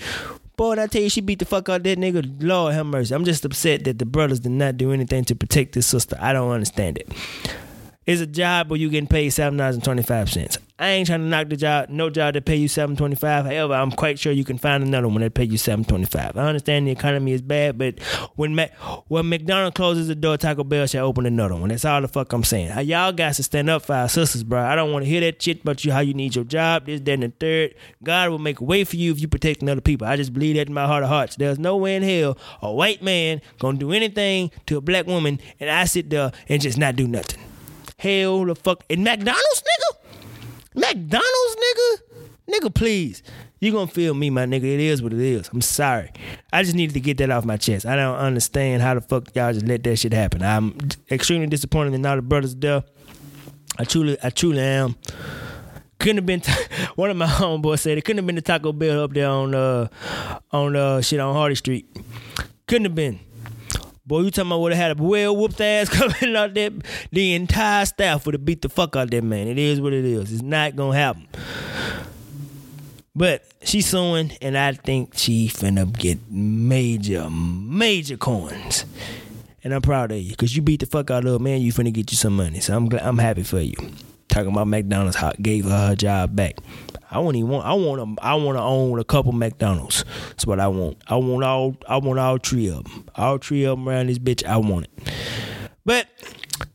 Boy, 0.57 0.71
I 0.81 0.87
tell 0.87 1.03
you 1.03 1.09
she 1.09 1.21
beat 1.21 1.37
the 1.37 1.45
fuck 1.45 1.69
out 1.69 1.83
that 1.83 1.99
nigga, 1.99 2.41
Lord 2.41 2.73
have 2.73 2.87
mercy. 2.87 3.13
I'm 3.13 3.25
just 3.25 3.45
upset 3.45 3.83
that 3.83 3.99
the 3.99 4.07
brothers 4.07 4.39
did 4.39 4.53
not 4.53 4.75
do 4.75 4.91
anything 4.91 5.23
to 5.25 5.35
protect 5.35 5.73
this 5.73 5.85
sister. 5.85 6.17
I 6.19 6.33
don't 6.33 6.49
understand 6.49 6.97
it. 6.97 7.07
It's 8.07 8.21
a 8.21 8.25
job 8.25 8.69
where 8.69 8.79
you 8.79 8.89
getting 8.89 9.05
paid 9.05 9.31
seven 9.31 9.57
dollars 9.57 9.75
and 9.75 9.83
twenty 9.83 10.01
five 10.01 10.31
cents. 10.31 10.57
I 10.79 10.89
ain't 10.89 11.07
trying 11.07 11.21
to 11.21 11.25
knock 11.25 11.49
the 11.49 11.57
job, 11.57 11.89
no 11.89 12.09
job 12.09 12.35
that 12.35 12.45
pay 12.45 12.55
you 12.55 12.69
seven 12.69 12.95
twenty 12.95 13.15
five. 13.15 13.43
However, 13.45 13.73
I'm 13.73 13.91
quite 13.91 14.17
sure 14.17 14.31
you 14.31 14.45
can 14.45 14.57
find 14.57 14.81
another 14.81 15.09
one 15.09 15.19
that 15.19 15.33
pay 15.33 15.43
you 15.43 15.57
seven 15.57 15.83
twenty 15.83 16.05
five. 16.05 16.37
I 16.37 16.47
understand 16.47 16.87
the 16.87 16.91
economy 16.91 17.33
is 17.33 17.41
bad, 17.41 17.77
but 17.77 17.99
when 18.37 18.55
Mac, 18.55 18.73
when 19.09 19.27
McDonald's 19.27 19.75
closes 19.75 20.07
the 20.07 20.15
door, 20.15 20.37
Taco 20.37 20.63
Bell 20.63 20.87
shall 20.87 21.05
open 21.05 21.25
another 21.25 21.55
one. 21.55 21.67
That's 21.67 21.83
all 21.83 21.99
the 21.99 22.07
fuck 22.07 22.31
I'm 22.31 22.45
saying. 22.45 22.87
Y'all 22.87 23.11
guys 23.11 23.35
to 23.37 23.43
stand 23.43 23.69
up 23.69 23.81
for 23.81 23.93
our 23.93 24.07
sisters, 24.07 24.41
bro. 24.45 24.63
I 24.63 24.75
don't 24.75 24.93
want 24.93 25.03
to 25.03 25.09
hear 25.09 25.19
that 25.19 25.41
shit 25.41 25.63
about 25.63 25.83
you 25.83 25.91
how 25.91 25.99
you 25.99 26.13
need 26.13 26.33
your 26.33 26.45
job, 26.45 26.85
this, 26.85 27.01
that, 27.01 27.11
and 27.11 27.23
the 27.23 27.33
third. 27.37 27.75
God 28.03 28.29
will 28.29 28.39
make 28.39 28.61
a 28.61 28.63
way 28.63 28.85
for 28.85 28.95
you 28.95 29.11
if 29.11 29.19
you 29.19 29.27
protecting 29.27 29.67
other 29.67 29.81
people. 29.81 30.07
I 30.07 30.15
just 30.15 30.31
believe 30.31 30.55
that 30.55 30.67
in 30.67 30.73
my 30.73 30.85
heart 30.85 31.03
of 31.03 31.09
hearts. 31.09 31.35
There's 31.35 31.59
no 31.59 31.75
way 31.75 31.97
in 31.97 32.03
hell 32.03 32.37
a 32.61 32.71
white 32.71 33.01
man 33.01 33.41
gonna 33.59 33.77
do 33.77 33.91
anything 33.91 34.51
to 34.67 34.77
a 34.77 34.81
black 34.81 35.07
woman, 35.07 35.41
and 35.59 35.69
I 35.69 35.83
sit 35.83 36.09
there 36.09 36.31
and 36.47 36.61
just 36.61 36.77
not 36.77 36.95
do 36.95 37.05
nothing. 37.05 37.41
Hell 37.99 38.45
the 38.45 38.53
fuck 38.53 38.83
in 38.89 39.03
McDonald's, 39.03 39.63
nigga. 39.63 39.97
McDonald's, 40.75 41.55
nigga. 41.55 42.01
Nigga, 42.47 42.73
please. 42.73 43.23
You 43.59 43.71
gonna 43.71 43.87
feel 43.87 44.13
me, 44.13 44.29
my 44.29 44.45
nigga. 44.45 44.65
It 44.65 44.79
is 44.79 45.01
what 45.01 45.13
it 45.13 45.19
is. 45.19 45.49
I'm 45.51 45.61
sorry. 45.61 46.11
I 46.53 46.61
just 46.61 46.75
needed 46.75 46.93
to 46.93 46.99
get 46.99 47.17
that 47.17 47.31
off 47.31 47.43
my 47.43 47.57
chest. 47.57 47.87
I 47.87 47.95
don't 47.95 48.15
understand 48.15 48.83
how 48.83 48.93
the 48.93 49.01
fuck 49.01 49.35
y'all 49.35 49.51
just 49.51 49.65
let 49.65 49.83
that 49.83 49.95
shit 49.95 50.13
happen. 50.13 50.43
I'm 50.43 50.77
extremely 51.09 51.47
disappointed 51.47 51.95
in 51.95 52.05
all 52.05 52.15
the 52.15 52.21
brothers 52.21 52.55
there. 52.55 52.83
I 53.79 53.83
truly, 53.83 54.15
I 54.23 54.29
truly 54.29 54.59
am. 54.59 54.95
Couldn't 55.97 56.17
have 56.17 56.25
been. 56.27 56.41
one 56.95 57.09
of 57.09 57.17
my 57.17 57.25
homeboys 57.27 57.79
said 57.79 57.97
it 57.97 58.05
couldn't 58.05 58.19
have 58.19 58.27
been 58.27 58.35
the 58.35 58.43
Taco 58.43 58.73
Bell 58.73 59.05
up 59.05 59.13
there 59.13 59.27
on 59.27 59.55
uh 59.55 59.87
on 60.51 60.75
uh 60.75 61.01
shit 61.01 61.19
on 61.19 61.33
Hardy 61.33 61.55
Street. 61.55 61.87
Couldn't 62.67 62.85
have 62.85 62.95
been. 62.95 63.19
Boy, 64.07 64.21
you 64.21 64.31
talking 64.31 64.49
about 64.49 64.61
would 64.61 64.71
have 64.71 64.81
had 64.81 64.99
a 64.99 65.03
well 65.03 65.35
whooped 65.35 65.59
ass 65.59 65.89
coming 66.21 66.33
out 66.37 66.53
there. 66.53 66.69
The 67.11 67.33
entire 67.33 67.85
staff 67.85 68.25
would 68.25 68.35
have 68.35 68.45
beat 68.45 68.61
the 68.61 68.69
fuck 68.69 68.95
out 68.95 69.11
that 69.11 69.21
man. 69.21 69.49
It 69.49 69.57
is 69.57 69.81
what 69.81 69.91
it 69.91 70.05
is. 70.05 70.31
It's 70.31 70.41
not 70.41 70.77
gonna 70.77 70.97
happen. 70.97 71.27
But 73.13 73.43
she's 73.63 73.87
suing, 73.87 74.31
and 74.41 74.57
I 74.57 74.71
think 74.71 75.17
she 75.17 75.49
finna 75.49 75.91
get 75.91 76.19
major, 76.31 77.29
major 77.29 78.15
coins. 78.15 78.85
And 79.61 79.73
I'm 79.73 79.81
proud 79.81 80.13
of 80.13 80.19
you, 80.19 80.33
cause 80.37 80.55
you 80.55 80.61
beat 80.61 80.79
the 80.79 80.85
fuck 80.85 81.11
out 81.11 81.25
of 81.25 81.31
her, 81.33 81.39
man. 81.39 81.59
You 81.59 81.73
finna 81.73 81.91
get 81.91 82.09
you 82.09 82.15
some 82.17 82.37
money. 82.37 82.61
So 82.61 82.77
I'm 82.77 82.87
glad, 82.87 83.01
I'm 83.03 83.17
happy 83.17 83.43
for 83.43 83.59
you. 83.59 83.75
Talking 84.37 84.51
about 84.51 84.67
McDonald's 84.67 85.15
how- 85.15 85.33
gave 85.41 85.65
her 85.65 85.87
her 85.87 85.95
job 85.95 86.35
back. 86.35 86.57
I 87.09 87.17
want 87.17 87.35
even 87.37 87.49
want 87.49 87.65
I 87.65 87.73
want 87.73 88.17
to 88.17 88.23
I 88.23 88.35
want 88.35 88.55
to 88.55 88.61
own 88.61 88.99
a 88.99 89.03
couple 89.03 89.31
McDonald's. 89.31 90.05
That's 90.29 90.45
what 90.45 90.59
I 90.59 90.67
want. 90.67 91.01
I 91.07 91.15
want 91.15 91.43
all 91.43 91.75
I 91.89 91.97
want 91.97 92.19
all 92.19 92.37
three 92.37 92.67
of 92.67 92.83
them. 92.83 93.05
All 93.15 93.39
three 93.39 93.63
of 93.63 93.79
them 93.79 93.89
around 93.89 94.09
this 94.09 94.19
bitch. 94.19 94.45
I 94.45 94.57
want 94.57 94.85
it. 94.85 95.11
But 95.85 96.05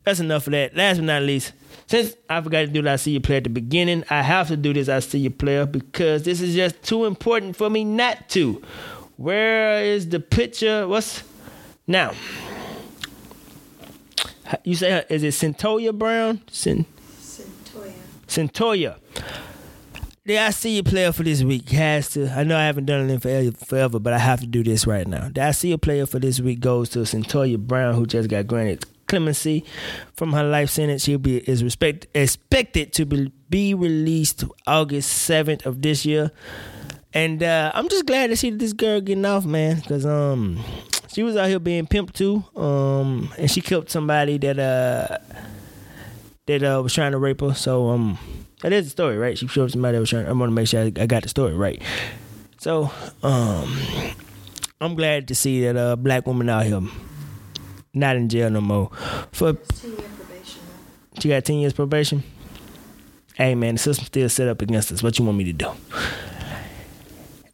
that's 0.02 0.18
enough 0.18 0.48
of 0.48 0.50
that. 0.54 0.74
Last 0.74 0.96
but 0.96 1.04
not 1.04 1.22
least, 1.22 1.52
since 1.86 2.16
I 2.28 2.40
forgot 2.40 2.62
to 2.62 2.66
do 2.66 2.82
that, 2.82 2.94
I 2.94 2.96
see 2.96 3.12
you 3.12 3.20
play 3.20 3.36
at 3.36 3.44
the 3.44 3.50
beginning, 3.50 4.02
I 4.10 4.22
have 4.22 4.48
to 4.48 4.56
do 4.56 4.72
this 4.72 4.88
I 4.88 4.98
see 4.98 5.20
you 5.20 5.30
player 5.30 5.64
because 5.64 6.24
this 6.24 6.40
is 6.40 6.56
just 6.56 6.82
too 6.82 7.04
important 7.04 7.54
for 7.54 7.70
me 7.70 7.84
not 7.84 8.28
to. 8.30 8.60
Where 9.18 9.84
is 9.84 10.08
the 10.08 10.18
picture? 10.18 10.88
What's 10.88 11.22
now? 11.86 12.10
You 14.64 14.74
say 14.74 15.04
is 15.08 15.22
it 15.22 15.34
Cyntoia 15.34 15.96
Brown? 15.96 16.40
Cent-. 16.50 16.88
Cyntoia. 18.32 18.96
See 20.52 20.76
you 20.76 20.82
player 20.82 21.12
for 21.12 21.22
this 21.22 21.42
week 21.42 21.68
has 21.70 22.08
to. 22.10 22.30
I 22.30 22.44
know 22.44 22.56
I 22.56 22.64
haven't 22.64 22.86
done 22.86 23.10
it 23.10 23.24
in 23.26 23.52
forever, 23.52 23.98
but 23.98 24.14
I 24.14 24.18
have 24.18 24.40
to 24.40 24.46
do 24.46 24.62
this 24.62 24.86
right 24.86 25.06
now. 25.06 25.28
The 25.28 25.42
I 25.42 25.50
see 25.50 25.68
you 25.68 25.76
player 25.76 26.06
for 26.06 26.18
this 26.18 26.40
week 26.40 26.60
goes 26.60 26.88
to 26.90 27.00
Cyntoia 27.00 27.58
Brown, 27.58 27.94
who 27.94 28.06
just 28.06 28.30
got 28.30 28.46
granted 28.46 28.86
clemency 29.06 29.64
from 30.14 30.32
her 30.32 30.44
life 30.44 30.70
sentence. 30.70 31.04
She'll 31.04 31.18
be 31.18 31.38
is 31.38 31.62
respect, 31.62 32.06
expected 32.14 32.94
to 32.94 33.04
be, 33.04 33.30
be 33.50 33.74
released 33.74 34.44
August 34.66 35.12
seventh 35.12 35.66
of 35.66 35.82
this 35.82 36.06
year, 36.06 36.30
and 37.12 37.42
uh, 37.42 37.70
I'm 37.74 37.90
just 37.90 38.06
glad 38.06 38.28
to 38.28 38.36
see 38.36 38.48
this 38.48 38.72
girl 38.72 39.02
getting 39.02 39.26
off, 39.26 39.44
man, 39.44 39.80
because 39.80 40.06
um 40.06 40.58
she 41.12 41.22
was 41.22 41.36
out 41.36 41.48
here 41.48 41.58
being 41.58 41.86
pimped 41.86 42.14
too, 42.14 42.42
um, 42.56 43.30
and 43.36 43.50
she 43.50 43.60
killed 43.60 43.90
somebody 43.90 44.38
that 44.38 44.58
uh 44.58 45.18
that 46.46 46.62
uh, 46.62 46.80
was 46.82 46.92
trying 46.94 47.12
to 47.12 47.18
rape 47.18 47.40
her. 47.40 47.54
So 47.54 47.88
um, 47.90 48.18
that 48.62 48.72
is 48.72 48.86
the 48.86 48.90
story, 48.90 49.16
right? 49.18 49.36
She 49.38 49.46
killed 49.48 49.70
somebody 49.70 49.96
that 49.96 50.00
was 50.00 50.10
trying. 50.10 50.26
I 50.26 50.32
want 50.32 50.50
to 50.50 50.54
make 50.54 50.68
sure 50.68 50.82
I, 50.82 50.92
I 50.96 51.06
got 51.06 51.22
the 51.22 51.28
story 51.28 51.54
right. 51.54 51.80
So 52.58 52.90
um, 53.22 53.76
I'm 54.80 54.94
glad 54.94 55.28
to 55.28 55.34
see 55.34 55.62
that 55.64 55.76
a 55.76 55.80
uh, 55.80 55.96
black 55.96 56.26
woman 56.26 56.48
out 56.48 56.64
here 56.66 56.80
not 57.94 58.16
in 58.16 58.28
jail 58.28 58.50
no 58.50 58.60
more. 58.60 58.90
For 59.32 59.50
It's 59.50 59.80
10 59.82 59.90
year 59.90 59.98
probation. 60.16 60.60
though. 61.14 61.20
she 61.20 61.28
got 61.28 61.44
ten 61.44 61.56
years 61.56 61.72
probation. 61.72 62.22
Hey 63.34 63.54
man, 63.54 63.74
the 63.74 63.78
system 63.78 64.04
still 64.06 64.28
set 64.28 64.48
up 64.48 64.62
against 64.62 64.92
us. 64.92 65.02
What 65.02 65.18
you 65.18 65.24
want 65.24 65.38
me 65.38 65.44
to 65.44 65.52
do? 65.52 65.70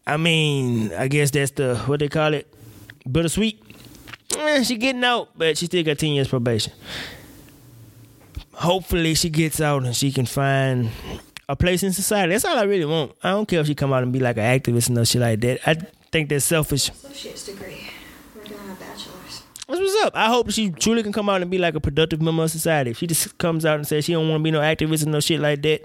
I 0.07 0.17
mean, 0.17 0.93
I 0.95 1.09
guess 1.09 1.31
that's 1.31 1.51
the 1.53 1.77
what 1.87 2.01
they 2.01 2.09
call 2.09 2.35
it, 2.35 2.53
bittersweet. 3.11 3.63
Eh, 4.37 4.63
she 4.63 4.77
getting 4.77 5.05
out, 5.05 5.31
but 5.37 5.59
she 5.59 5.67
still 5.67 5.85
got 5.85 5.99
ten 5.99 6.11
years 6.13 6.29
probation. 6.29 6.73
Hopefully, 8.59 9.15
she 9.15 9.31
gets 9.31 9.61
out 9.61 9.85
and 9.85 9.95
she 9.95 10.11
can 10.11 10.27
find 10.27 10.91
a 11.49 11.57
place 11.57 11.83
in 11.83 11.93
society. 11.93 12.33
That's 12.33 12.45
all 12.45 12.59
I 12.59 12.65
really 12.65 12.85
want. 12.85 13.13
I 13.23 13.31
don't 13.31 13.47
care 13.49 13.61
if 13.61 13.67
she 13.69 13.75
come 13.75 13.93
out 13.93 14.03
and 14.03 14.13
be 14.13 14.19
like 14.21 14.37
an 14.37 14.43
activist 14.61 14.89
and 14.89 14.97
no 14.97 15.05
shit 15.05 15.21
like 15.21 15.41
that. 15.41 15.61
I 15.67 15.75
think 16.11 16.29
that's 16.29 16.45
selfish. 16.45 16.89
Associate's 16.91 17.47
degree. 17.47 17.89
We're 18.35 18.43
doing 18.45 18.61
a 18.69 18.75
bachelor's. 18.75 19.45
That's 19.69 19.79
what's 19.81 20.05
up. 20.05 20.17
I 20.17 20.27
hope 20.27 20.51
she 20.51 20.71
truly 20.71 21.03
can 21.03 21.13
come 21.13 21.29
out 21.29 21.41
and 21.41 21.51
be 21.51 21.59
like 21.59 21.75
a 21.75 21.81
productive 21.81 22.21
member 22.21 22.43
of 22.43 22.51
society. 22.51 22.91
If 22.91 22.99
she 22.99 23.07
just 23.07 23.39
comes 23.39 23.65
out 23.65 23.77
and 23.77 23.87
says 23.87 24.05
she 24.05 24.13
don't 24.13 24.29
want 24.29 24.41
to 24.41 24.45
be 24.45 24.51
no 24.51 24.61
activist 24.61 25.05
and 25.05 25.13
no 25.13 25.21
shit 25.21 25.41
like 25.41 25.63
that, 25.63 25.83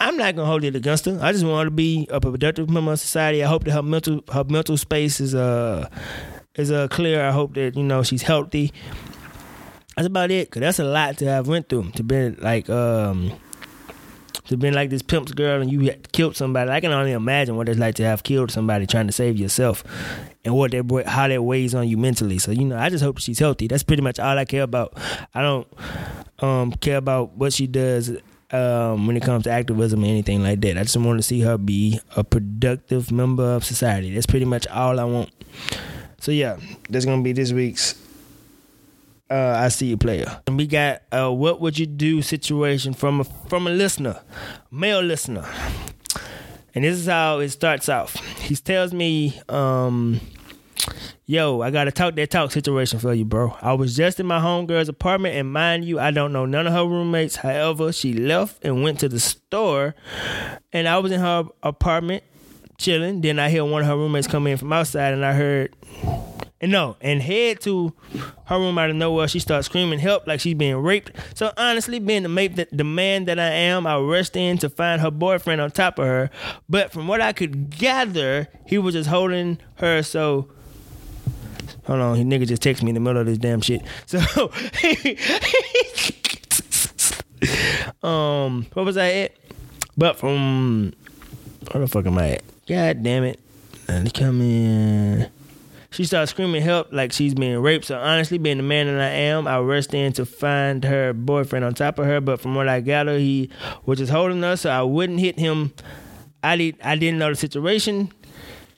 I'm 0.00 0.16
not 0.16 0.34
gonna 0.34 0.48
hold 0.48 0.64
it 0.64 0.74
against 0.74 1.04
her. 1.04 1.18
I 1.22 1.32
just 1.32 1.44
want 1.44 1.58
her 1.60 1.64
to 1.66 1.70
be 1.70 2.08
a 2.10 2.20
productive 2.20 2.68
member 2.68 2.92
of 2.92 3.00
society. 3.00 3.44
I 3.44 3.46
hope 3.46 3.64
that 3.64 3.72
her 3.72 3.82
mental 3.82 4.22
her 4.32 4.44
mental 4.44 4.76
space 4.76 5.20
is 5.20 5.34
uh 5.34 5.88
is 6.56 6.70
uh 6.72 6.88
clear. 6.88 7.24
I 7.24 7.30
hope 7.30 7.54
that 7.54 7.76
you 7.76 7.84
know 7.84 8.02
she's 8.02 8.22
healthy. 8.22 8.72
That's 9.96 10.06
about 10.06 10.30
it. 10.30 10.50
Cause 10.50 10.60
that's 10.60 10.78
a 10.78 10.84
lot 10.84 11.16
to 11.18 11.24
have 11.26 11.48
went 11.48 11.70
through 11.70 11.90
to 11.92 12.02
be 12.02 12.30
like 12.30 12.68
um 12.68 13.32
to 14.48 14.56
been 14.56 14.74
like 14.74 14.90
this 14.90 15.02
pimp's 15.02 15.32
girl 15.32 15.60
and 15.60 15.70
you 15.70 15.92
killed 16.12 16.36
somebody. 16.36 16.70
I 16.70 16.80
can 16.80 16.92
only 16.92 17.12
imagine 17.12 17.56
what 17.56 17.68
it's 17.68 17.78
like 17.78 17.94
to 17.96 18.04
have 18.04 18.22
killed 18.22 18.50
somebody 18.50 18.86
trying 18.86 19.06
to 19.06 19.12
save 19.12 19.38
yourself 19.38 19.84
and 20.44 20.54
what 20.54 20.72
that 20.72 21.04
how 21.06 21.28
that 21.28 21.42
weighs 21.42 21.74
on 21.74 21.88
you 21.88 21.96
mentally. 21.96 22.38
So 22.38 22.52
you 22.52 22.66
know, 22.66 22.76
I 22.76 22.90
just 22.90 23.02
hope 23.02 23.18
she's 23.18 23.38
healthy. 23.38 23.68
That's 23.68 23.82
pretty 23.82 24.02
much 24.02 24.18
all 24.20 24.38
I 24.38 24.44
care 24.44 24.62
about. 24.62 24.92
I 25.34 25.40
don't 25.40 25.66
um, 26.40 26.72
care 26.72 26.98
about 26.98 27.32
what 27.32 27.54
she 27.54 27.66
does 27.66 28.10
um, 28.50 29.06
when 29.06 29.16
it 29.16 29.22
comes 29.22 29.44
to 29.44 29.50
activism 29.50 30.04
or 30.04 30.06
anything 30.06 30.42
like 30.42 30.60
that. 30.60 30.78
I 30.78 30.82
just 30.82 30.96
want 30.96 31.18
to 31.18 31.22
see 31.22 31.40
her 31.40 31.58
be 31.58 32.00
a 32.16 32.22
productive 32.22 33.10
member 33.10 33.54
of 33.54 33.64
society. 33.64 34.14
That's 34.14 34.26
pretty 34.26 34.44
much 34.44 34.66
all 34.68 35.00
I 35.00 35.04
want. 35.04 35.30
So 36.20 36.32
yeah, 36.32 36.58
that's 36.90 37.06
gonna 37.06 37.22
be 37.22 37.32
this 37.32 37.52
week's 37.52 37.94
uh, 39.30 39.56
I 39.58 39.68
see 39.68 39.86
you 39.86 39.96
player. 39.96 40.40
And 40.46 40.56
we 40.56 40.66
got 40.66 41.02
a 41.12 41.32
what 41.32 41.60
would 41.60 41.78
you 41.78 41.86
do 41.86 42.22
situation 42.22 42.94
from 42.94 43.20
a 43.20 43.24
from 43.24 43.66
a 43.66 43.70
listener, 43.70 44.20
male 44.70 45.00
listener. 45.02 45.46
And 46.74 46.84
this 46.84 46.98
is 46.98 47.06
how 47.06 47.38
it 47.38 47.48
starts 47.48 47.88
off. 47.88 48.14
He 48.38 48.54
tells 48.54 48.92
me, 48.92 49.40
um, 49.48 50.20
Yo, 51.28 51.60
I 51.60 51.72
got 51.72 51.88
a 51.88 51.90
talk 51.90 52.14
that 52.14 52.30
talk 52.30 52.52
situation 52.52 53.00
for 53.00 53.12
you, 53.12 53.24
bro. 53.24 53.56
I 53.60 53.72
was 53.72 53.96
just 53.96 54.20
in 54.20 54.26
my 54.26 54.38
homegirl's 54.38 54.88
apartment, 54.88 55.34
and 55.34 55.52
mind 55.52 55.84
you, 55.84 55.98
I 55.98 56.12
don't 56.12 56.32
know 56.32 56.46
none 56.46 56.68
of 56.68 56.72
her 56.72 56.86
roommates. 56.86 57.36
However, 57.36 57.92
she 57.92 58.12
left 58.12 58.64
and 58.64 58.82
went 58.84 59.00
to 59.00 59.08
the 59.08 59.18
store, 59.18 59.96
and 60.72 60.86
I 60.86 60.98
was 60.98 61.10
in 61.10 61.20
her 61.20 61.44
apartment 61.64 62.22
chilling. 62.78 63.22
Then 63.22 63.40
I 63.40 63.50
hear 63.50 63.64
one 63.64 63.82
of 63.82 63.88
her 63.88 63.96
roommates 63.96 64.28
come 64.28 64.46
in 64.46 64.56
from 64.56 64.72
outside, 64.72 65.14
and 65.14 65.24
I 65.24 65.32
heard 65.32 65.74
and 66.60 66.72
no, 66.72 66.96
and 67.02 67.20
head 67.20 67.60
to 67.62 67.92
her 68.46 68.58
room 68.58 68.78
out 68.78 68.88
of 68.88 68.96
nowhere. 68.96 69.28
She 69.28 69.38
starts 69.38 69.66
screaming 69.66 69.98
help 69.98 70.26
like 70.26 70.40
she's 70.40 70.54
being 70.54 70.76
raped. 70.76 71.10
So 71.34 71.52
honestly, 71.56 71.98
being 71.98 72.22
the, 72.22 72.28
mate 72.30 72.56
the 72.72 72.84
man 72.84 73.26
that 73.26 73.38
I 73.38 73.50
am, 73.50 73.86
I 73.86 73.98
rushed 73.98 74.36
in 74.36 74.56
to 74.58 74.70
find 74.70 75.02
her 75.02 75.10
boyfriend 75.10 75.60
on 75.60 75.70
top 75.70 75.98
of 75.98 76.06
her. 76.06 76.30
But 76.68 76.92
from 76.92 77.08
what 77.08 77.20
I 77.20 77.32
could 77.32 77.70
gather, 77.70 78.48
he 78.66 78.78
was 78.78 78.94
just 78.94 79.10
holding 79.10 79.58
her. 79.76 80.02
So 80.02 80.50
hold 81.84 82.00
on, 82.00 82.16
he 82.16 82.24
nigga 82.24 82.46
just 82.46 82.62
texted 82.62 82.84
me 82.84 82.90
in 82.90 82.94
the 82.94 83.00
middle 83.00 83.20
of 83.20 83.26
this 83.26 83.38
damn 83.38 83.60
shit. 83.60 83.82
So 88.02 88.08
um, 88.08 88.66
what 88.72 88.86
was 88.86 88.96
I 88.96 89.10
at? 89.10 89.36
But 89.96 90.18
from 90.18 90.94
where 91.70 91.82
the 91.82 91.88
fuck 91.88 92.06
am 92.06 92.18
I 92.18 92.30
at? 92.30 92.42
God 92.66 93.02
damn 93.02 93.24
it! 93.24 93.38
Let 93.88 94.04
me 94.04 94.10
come 94.10 94.40
in. 94.40 95.30
She 95.96 96.04
starts 96.04 96.30
screaming 96.30 96.60
help 96.60 96.92
like 96.92 97.10
she's 97.10 97.32
being 97.32 97.58
raped. 97.58 97.86
So 97.86 97.98
honestly, 97.98 98.36
being 98.36 98.58
the 98.58 98.62
man 98.62 98.86
that 98.86 99.00
I 99.00 99.14
am, 99.14 99.48
I 99.48 99.58
rushed 99.60 99.94
in 99.94 100.12
to 100.12 100.26
find 100.26 100.84
her 100.84 101.14
boyfriend 101.14 101.64
on 101.64 101.72
top 101.72 101.98
of 101.98 102.04
her. 102.04 102.20
But 102.20 102.38
from 102.38 102.54
what 102.54 102.68
I 102.68 102.80
gather, 102.80 103.16
he 103.16 103.48
was 103.86 103.96
just 103.96 104.12
holding 104.12 104.44
us, 104.44 104.60
so 104.60 104.70
I 104.70 104.82
wouldn't 104.82 105.20
hit 105.20 105.38
him. 105.38 105.72
I 106.44 106.58
did. 106.58 106.76
I 106.84 106.96
didn't 106.96 107.18
know 107.18 107.30
the 107.30 107.34
situation, 107.34 108.12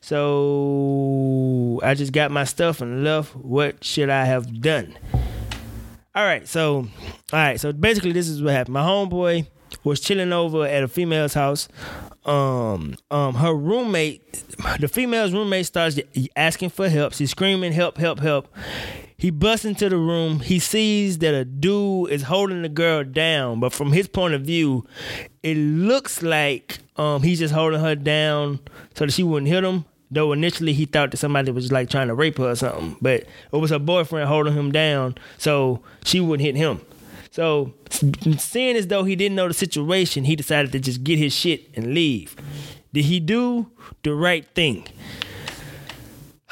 so 0.01 1.81
I 1.83 1.95
just 1.95 2.13
got 2.13 2.31
my 2.31 2.45
stuff 2.45 2.81
and 2.81 3.03
left. 3.03 3.35
What 3.35 3.83
should 3.83 4.11
I 4.11 4.25
have 4.25 4.61
done? 4.61 4.97
All 6.15 6.25
right, 6.25 6.47
so 6.47 6.77
all 6.77 6.87
right, 7.33 7.59
so 7.59 7.73
basically 7.73 8.13
this 8.13 8.29
is 8.29 8.41
what 8.41 8.53
happened. 8.53 8.75
My 8.75 8.83
homeboy 8.83 9.49
was 9.83 9.99
chilling 9.99 10.33
over 10.33 10.65
at 10.65 10.85
a 10.85 10.89
female's 10.89 11.35
house 11.35 11.67
um 12.29 12.95
um 13.11 13.35
her 13.35 13.55
roommate 13.55 14.45
the 14.81 14.89
female's 14.89 15.33
roommate 15.33 15.67
starts 15.67 15.99
asking 16.37 16.71
for 16.71 16.89
help. 16.89 17.15
She's 17.15 17.31
screaming 17.31 17.73
help 17.73 17.97
help 17.97 18.21
help. 18.21 18.55
He 19.17 19.31
busts 19.31 19.65
into 19.65 19.89
the 19.89 19.97
room. 19.97 20.41
He 20.41 20.61
sees 20.61 21.19
that 21.19 21.35
a 21.35 21.45
dude 21.45 22.11
is 22.11 22.23
holding 22.23 22.63
the 22.63 22.69
girl 22.69 23.03
down. 23.03 23.59
But 23.59 23.73
from 23.73 23.93
his 23.93 24.07
point 24.07 24.35
of 24.35 24.43
view 24.43 24.87
it 25.43 25.57
looks 25.57 26.23
like 26.23 26.79
um 26.97 27.23
he's 27.23 27.39
just 27.39 27.55
holding 27.55 27.81
her 27.81 27.95
down 27.95 28.61
so 28.95 29.07
that 29.07 29.13
she 29.13 29.23
wouldn't 29.23 29.51
hit 29.51 29.65
him. 29.65 29.87
Though 30.11 30.33
initially 30.33 30.73
he 30.75 30.85
thought 30.85 31.11
that 31.11 31.17
somebody 31.17 31.51
was 31.51 31.73
like 31.73 31.89
trying 31.89 32.09
to 32.09 32.15
rape 32.15 32.39
her 32.39 32.51
or 32.51 32.57
something. 32.57 32.97
But 33.01 33.23
it 33.53 33.57
was 33.57 33.71
her 33.71 33.79
boyfriend 33.79 34.29
holding 34.29 34.55
him 34.55 34.71
down 34.71 35.17
so 35.39 35.83
she 36.05 36.21
wouldn't 36.21 36.45
hit 36.45 36.57
him 36.57 36.81
so, 37.31 37.75
seeing 38.39 38.77
as 38.77 38.87
though 38.87 39.05
he 39.05 39.17
didn't 39.17 39.37
know 39.37 39.49
the 39.49 39.55
situation, 39.55 40.25
he 40.25 40.37
decided 40.37 40.73
to 40.73 40.81
just 40.81 41.05
get 41.05 41.19
his 41.19 41.35
shit 41.35 41.69
and 41.75 41.95
leave. 41.95 42.37
Did 42.93 43.05
he 43.05 43.21
do 43.21 43.71
the 44.03 44.15
right 44.15 44.47
thing? 44.55 44.87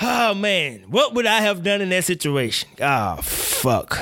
Oh 0.00 0.34
man, 0.34 0.84
what 0.88 1.14
would 1.14 1.26
I 1.26 1.40
have 1.40 1.62
done 1.62 1.80
in 1.80 1.88
that 1.88 2.04
situation? 2.04 2.68
Oh, 2.80 3.16
fuck. 3.22 3.98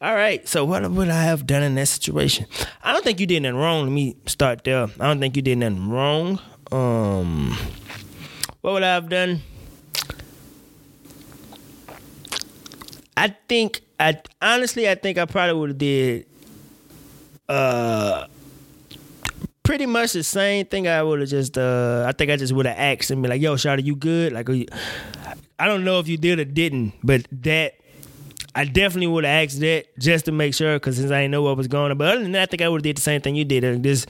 All 0.00 0.14
right, 0.14 0.46
so 0.46 0.64
what 0.64 0.88
would 0.88 1.08
I 1.08 1.24
have 1.24 1.44
done 1.44 1.64
in 1.64 1.74
that 1.74 1.88
situation? 1.88 2.46
I 2.84 2.92
don't 2.92 3.02
think 3.02 3.18
you 3.18 3.26
did 3.26 3.42
nothing 3.42 3.58
wrong. 3.58 3.82
Let 3.82 3.92
me 3.92 4.16
start 4.26 4.62
there. 4.62 4.84
I 5.00 5.06
don't 5.08 5.18
think 5.18 5.34
you 5.34 5.42
did 5.42 5.58
nothing 5.58 5.90
wrong. 5.90 6.38
Um, 6.70 7.58
what 8.60 8.74
would 8.74 8.84
I 8.84 8.94
have 8.94 9.08
done? 9.08 9.42
I 13.16 13.34
think 13.48 13.80
I 14.00 14.20
honestly 14.40 14.88
I 14.88 14.94
think 14.94 15.18
I 15.18 15.24
probably 15.24 15.54
would 15.54 15.70
have 15.70 15.78
did 15.78 16.26
uh 17.48 18.26
pretty 19.62 19.86
much 19.86 20.12
the 20.12 20.22
same 20.22 20.66
thing 20.66 20.86
I 20.86 21.02
would 21.02 21.20
have 21.20 21.28
just 21.28 21.58
uh 21.58 22.04
I 22.06 22.12
think 22.12 22.30
I 22.30 22.36
just 22.36 22.52
would 22.52 22.66
have 22.66 22.78
asked 22.78 23.10
and 23.10 23.22
be 23.22 23.28
like, 23.28 23.40
yo, 23.40 23.54
Shawty, 23.56 23.84
you 23.84 23.96
good? 23.96 24.32
Like 24.32 24.48
I 25.58 25.66
don't 25.66 25.84
know 25.84 25.98
if 25.98 26.08
you 26.08 26.16
did 26.16 26.38
or 26.38 26.44
didn't, 26.44 26.94
but 27.02 27.26
that 27.42 27.74
I 28.54 28.64
definitely 28.64 29.08
would 29.08 29.24
have 29.24 29.44
asked 29.44 29.60
that 29.60 29.86
just 29.98 30.24
to 30.24 30.32
make 30.32 30.54
sure, 30.54 30.74
because 30.76 30.96
since 30.96 31.10
I 31.10 31.20
didn't 31.20 31.32
know 31.32 31.42
what 31.42 31.56
was 31.56 31.68
going 31.68 31.92
on. 31.92 31.98
But 31.98 32.08
other 32.08 32.22
than 32.22 32.32
that, 32.32 32.42
I 32.42 32.46
think 32.46 32.62
I 32.62 32.68
would 32.68 32.78
have 32.78 32.82
did 32.82 32.96
the 32.96 33.02
same 33.02 33.20
thing 33.20 33.36
you 33.36 33.44
did. 33.44 33.82
This, 33.82 34.04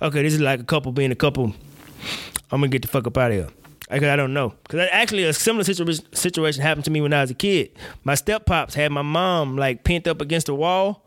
okay, 0.00 0.22
this 0.22 0.32
is 0.32 0.40
like 0.40 0.60
a 0.60 0.64
couple 0.64 0.92
being 0.92 1.12
a 1.12 1.16
couple. 1.16 1.54
I'm 2.50 2.60
gonna 2.60 2.68
get 2.68 2.82
the 2.82 2.88
fuck 2.88 3.06
up 3.06 3.18
out 3.18 3.30
of 3.30 3.36
here. 3.36 3.48
Like, 3.90 4.02
I 4.04 4.16
don't 4.16 4.32
know. 4.32 4.54
Because 4.62 4.88
actually, 4.92 5.24
a 5.24 5.32
similar 5.32 5.64
situa- 5.64 6.16
situation 6.16 6.62
happened 6.62 6.84
to 6.84 6.90
me 6.90 7.00
when 7.00 7.12
I 7.12 7.22
was 7.22 7.30
a 7.30 7.34
kid. 7.34 7.72
My 8.04 8.14
step 8.14 8.46
pops 8.46 8.74
had 8.74 8.92
my 8.92 9.02
mom 9.02 9.56
like 9.56 9.82
pinned 9.82 10.06
up 10.06 10.20
against 10.20 10.46
the 10.46 10.54
wall. 10.54 11.04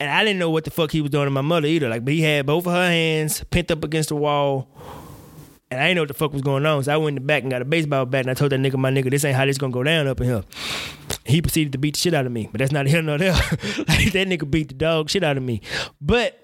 And 0.00 0.10
I 0.10 0.24
didn't 0.24 0.38
know 0.38 0.50
what 0.50 0.64
the 0.64 0.70
fuck 0.70 0.92
he 0.92 1.00
was 1.00 1.10
doing 1.10 1.26
to 1.26 1.30
my 1.30 1.40
mother 1.40 1.66
either. 1.66 1.88
Like, 1.88 2.04
but 2.04 2.14
he 2.14 2.22
had 2.22 2.46
both 2.46 2.66
of 2.66 2.72
her 2.72 2.88
hands 2.88 3.44
pinned 3.50 3.70
up 3.72 3.82
against 3.84 4.10
the 4.10 4.16
wall. 4.16 4.68
And 5.70 5.80
I 5.80 5.88
didn't 5.88 5.96
know 5.96 6.02
what 6.02 6.08
the 6.08 6.14
fuck 6.14 6.32
was 6.32 6.40
going 6.40 6.64
on. 6.64 6.84
So 6.84 6.94
I 6.94 6.96
went 6.96 7.16
in 7.18 7.22
the 7.22 7.26
back 7.26 7.42
and 7.42 7.50
got 7.50 7.60
a 7.60 7.64
baseball 7.64 8.06
bat 8.06 8.22
and 8.22 8.30
I 8.30 8.34
told 8.34 8.52
that 8.52 8.60
nigga, 8.60 8.76
my 8.76 8.90
nigga, 8.90 9.10
this 9.10 9.24
ain't 9.24 9.36
how 9.36 9.44
this 9.44 9.58
gonna 9.58 9.72
go 9.72 9.82
down 9.82 10.06
up 10.06 10.20
in 10.20 10.28
here. 10.28 10.44
He 11.26 11.42
proceeded 11.42 11.72
to 11.72 11.78
beat 11.78 11.94
the 11.94 12.00
shit 12.00 12.14
out 12.14 12.24
of 12.24 12.32
me. 12.32 12.48
But 12.50 12.60
that's 12.60 12.72
not 12.72 12.86
here 12.86 13.02
nor 13.02 13.18
there. 13.18 13.32
like 13.32 14.12
that 14.12 14.28
nigga 14.28 14.50
beat 14.50 14.68
the 14.68 14.74
dog 14.74 15.10
shit 15.10 15.24
out 15.24 15.36
of 15.36 15.42
me. 15.42 15.60
But 16.00 16.42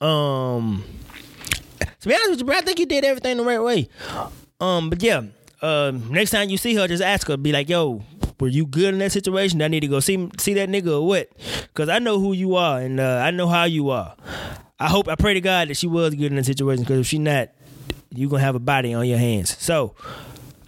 um 0.00 0.84
to 2.00 2.08
be 2.08 2.14
honest 2.14 2.30
with 2.30 2.38
you, 2.40 2.44
bro, 2.46 2.56
I 2.56 2.60
think 2.62 2.78
he 2.78 2.84
did 2.84 3.04
everything 3.04 3.36
the 3.36 3.44
right 3.44 3.62
way. 3.62 3.88
Um, 4.62 4.90
but 4.90 5.02
yeah, 5.02 5.22
uh, 5.60 5.92
next 6.08 6.30
time 6.30 6.48
you 6.48 6.56
see 6.56 6.76
her, 6.76 6.86
just 6.86 7.02
ask 7.02 7.26
her. 7.26 7.36
Be 7.36 7.50
like, 7.50 7.68
"Yo, 7.68 8.04
were 8.38 8.46
you 8.46 8.64
good 8.64 8.94
in 8.94 9.00
that 9.00 9.10
situation? 9.10 9.60
I 9.60 9.66
need 9.68 9.80
to 9.80 9.88
go 9.88 9.98
see 9.98 10.30
see 10.38 10.54
that 10.54 10.68
nigga 10.68 11.00
or 11.00 11.06
what? 11.06 11.30
Because 11.62 11.88
I 11.88 11.98
know 11.98 12.20
who 12.20 12.32
you 12.32 12.54
are 12.54 12.80
and 12.80 13.00
uh, 13.00 13.20
I 13.24 13.32
know 13.32 13.48
how 13.48 13.64
you 13.64 13.90
are. 13.90 14.14
I 14.78 14.88
hope, 14.88 15.08
I 15.08 15.14
pray 15.16 15.34
to 15.34 15.40
God 15.40 15.68
that 15.68 15.76
she 15.76 15.86
was 15.88 16.14
good 16.14 16.30
in 16.30 16.36
that 16.36 16.46
situation. 16.46 16.84
Because 16.84 17.00
if 17.00 17.06
she 17.06 17.18
not, 17.18 17.50
you 18.10 18.28
gonna 18.28 18.42
have 18.42 18.54
a 18.54 18.60
body 18.60 18.94
on 18.94 19.06
your 19.06 19.18
hands. 19.18 19.56
So." 19.58 19.94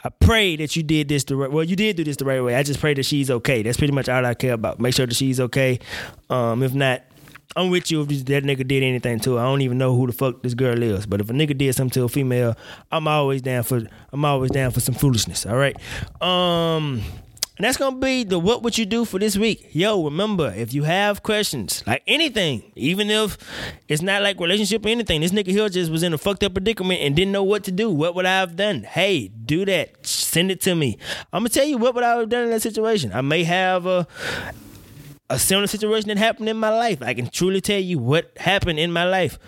I 0.06 0.10
pray 0.10 0.56
that 0.56 0.76
you 0.76 0.82
did 0.82 1.08
this 1.08 1.24
the 1.24 1.34
right 1.34 1.50
well, 1.50 1.64
you 1.64 1.76
did 1.76 1.96
do 1.96 2.04
this 2.04 2.18
the 2.18 2.26
right 2.26 2.44
way. 2.44 2.54
I 2.54 2.62
just 2.62 2.78
pray 2.78 2.92
that 2.92 3.04
she's 3.04 3.30
okay. 3.30 3.62
That's 3.62 3.78
pretty 3.78 3.94
much 3.94 4.06
all 4.10 4.26
I 4.26 4.34
care 4.34 4.52
about. 4.52 4.78
Make 4.78 4.92
sure 4.92 5.06
that 5.06 5.14
she's 5.14 5.40
okay. 5.40 5.78
Um, 6.28 6.62
if 6.62 6.74
not, 6.74 7.04
I'm 7.56 7.70
with 7.70 7.90
you 7.90 8.02
if 8.02 8.08
that 8.08 8.44
nigga 8.44 8.66
did 8.66 8.82
anything 8.82 9.20
to 9.20 9.34
her. 9.34 9.40
I 9.40 9.44
don't 9.44 9.60
even 9.60 9.78
know 9.78 9.96
who 9.96 10.06
the 10.06 10.12
fuck 10.12 10.42
this 10.42 10.54
girl 10.54 10.82
is. 10.82 11.06
But 11.06 11.20
if 11.20 11.30
a 11.30 11.32
nigga 11.32 11.56
did 11.56 11.74
something 11.74 11.94
to 11.94 12.04
a 12.04 12.08
female, 12.08 12.56
I'm 12.90 13.06
always 13.06 13.42
down 13.42 13.62
for 13.62 13.82
I'm 14.12 14.24
always 14.24 14.50
down 14.50 14.70
for 14.72 14.80
some 14.80 14.94
foolishness. 14.94 15.46
All 15.46 15.56
right. 15.56 15.76
Um 16.20 17.02
and 17.56 17.64
that's 17.64 17.76
gonna 17.76 17.96
be 17.96 18.24
the 18.24 18.36
what 18.36 18.64
would 18.64 18.76
you 18.76 18.84
do 18.84 19.04
for 19.04 19.20
this 19.20 19.36
week. 19.36 19.68
Yo, 19.70 20.02
remember, 20.04 20.52
if 20.56 20.74
you 20.74 20.82
have 20.82 21.22
questions, 21.22 21.84
like 21.86 22.02
anything, 22.08 22.72
even 22.74 23.10
if 23.10 23.38
it's 23.86 24.02
not 24.02 24.22
like 24.22 24.40
relationship 24.40 24.84
or 24.84 24.88
anything, 24.88 25.20
this 25.20 25.30
nigga 25.30 25.46
here 25.52 25.68
just 25.68 25.92
was 25.92 26.02
in 26.02 26.12
a 26.12 26.18
fucked 26.18 26.42
up 26.42 26.54
predicament 26.54 27.00
and 27.00 27.14
didn't 27.14 27.30
know 27.30 27.44
what 27.44 27.62
to 27.64 27.70
do. 27.70 27.90
What 27.90 28.16
would 28.16 28.26
I 28.26 28.40
have 28.40 28.56
done? 28.56 28.82
Hey, 28.82 29.28
do 29.28 29.64
that. 29.66 30.04
Send 30.04 30.50
it 30.50 30.60
to 30.62 30.74
me. 30.74 30.98
I'm 31.32 31.42
gonna 31.42 31.50
tell 31.50 31.64
you 31.64 31.78
what 31.78 31.94
would 31.94 32.02
I 32.02 32.16
have 32.16 32.28
done 32.28 32.44
in 32.44 32.50
that 32.50 32.62
situation. 32.62 33.12
I 33.12 33.20
may 33.20 33.44
have 33.44 33.86
a 33.86 34.08
a 35.30 35.38
similar 35.38 35.66
situation 35.66 36.08
that 36.08 36.18
happened 36.18 36.48
in 36.48 36.56
my 36.56 36.70
life. 36.70 37.02
I 37.02 37.14
can 37.14 37.28
truly 37.28 37.60
tell 37.60 37.80
you 37.80 37.98
what 37.98 38.30
happened 38.36 38.78
in 38.78 38.92
my 38.92 39.04
life. 39.04 39.38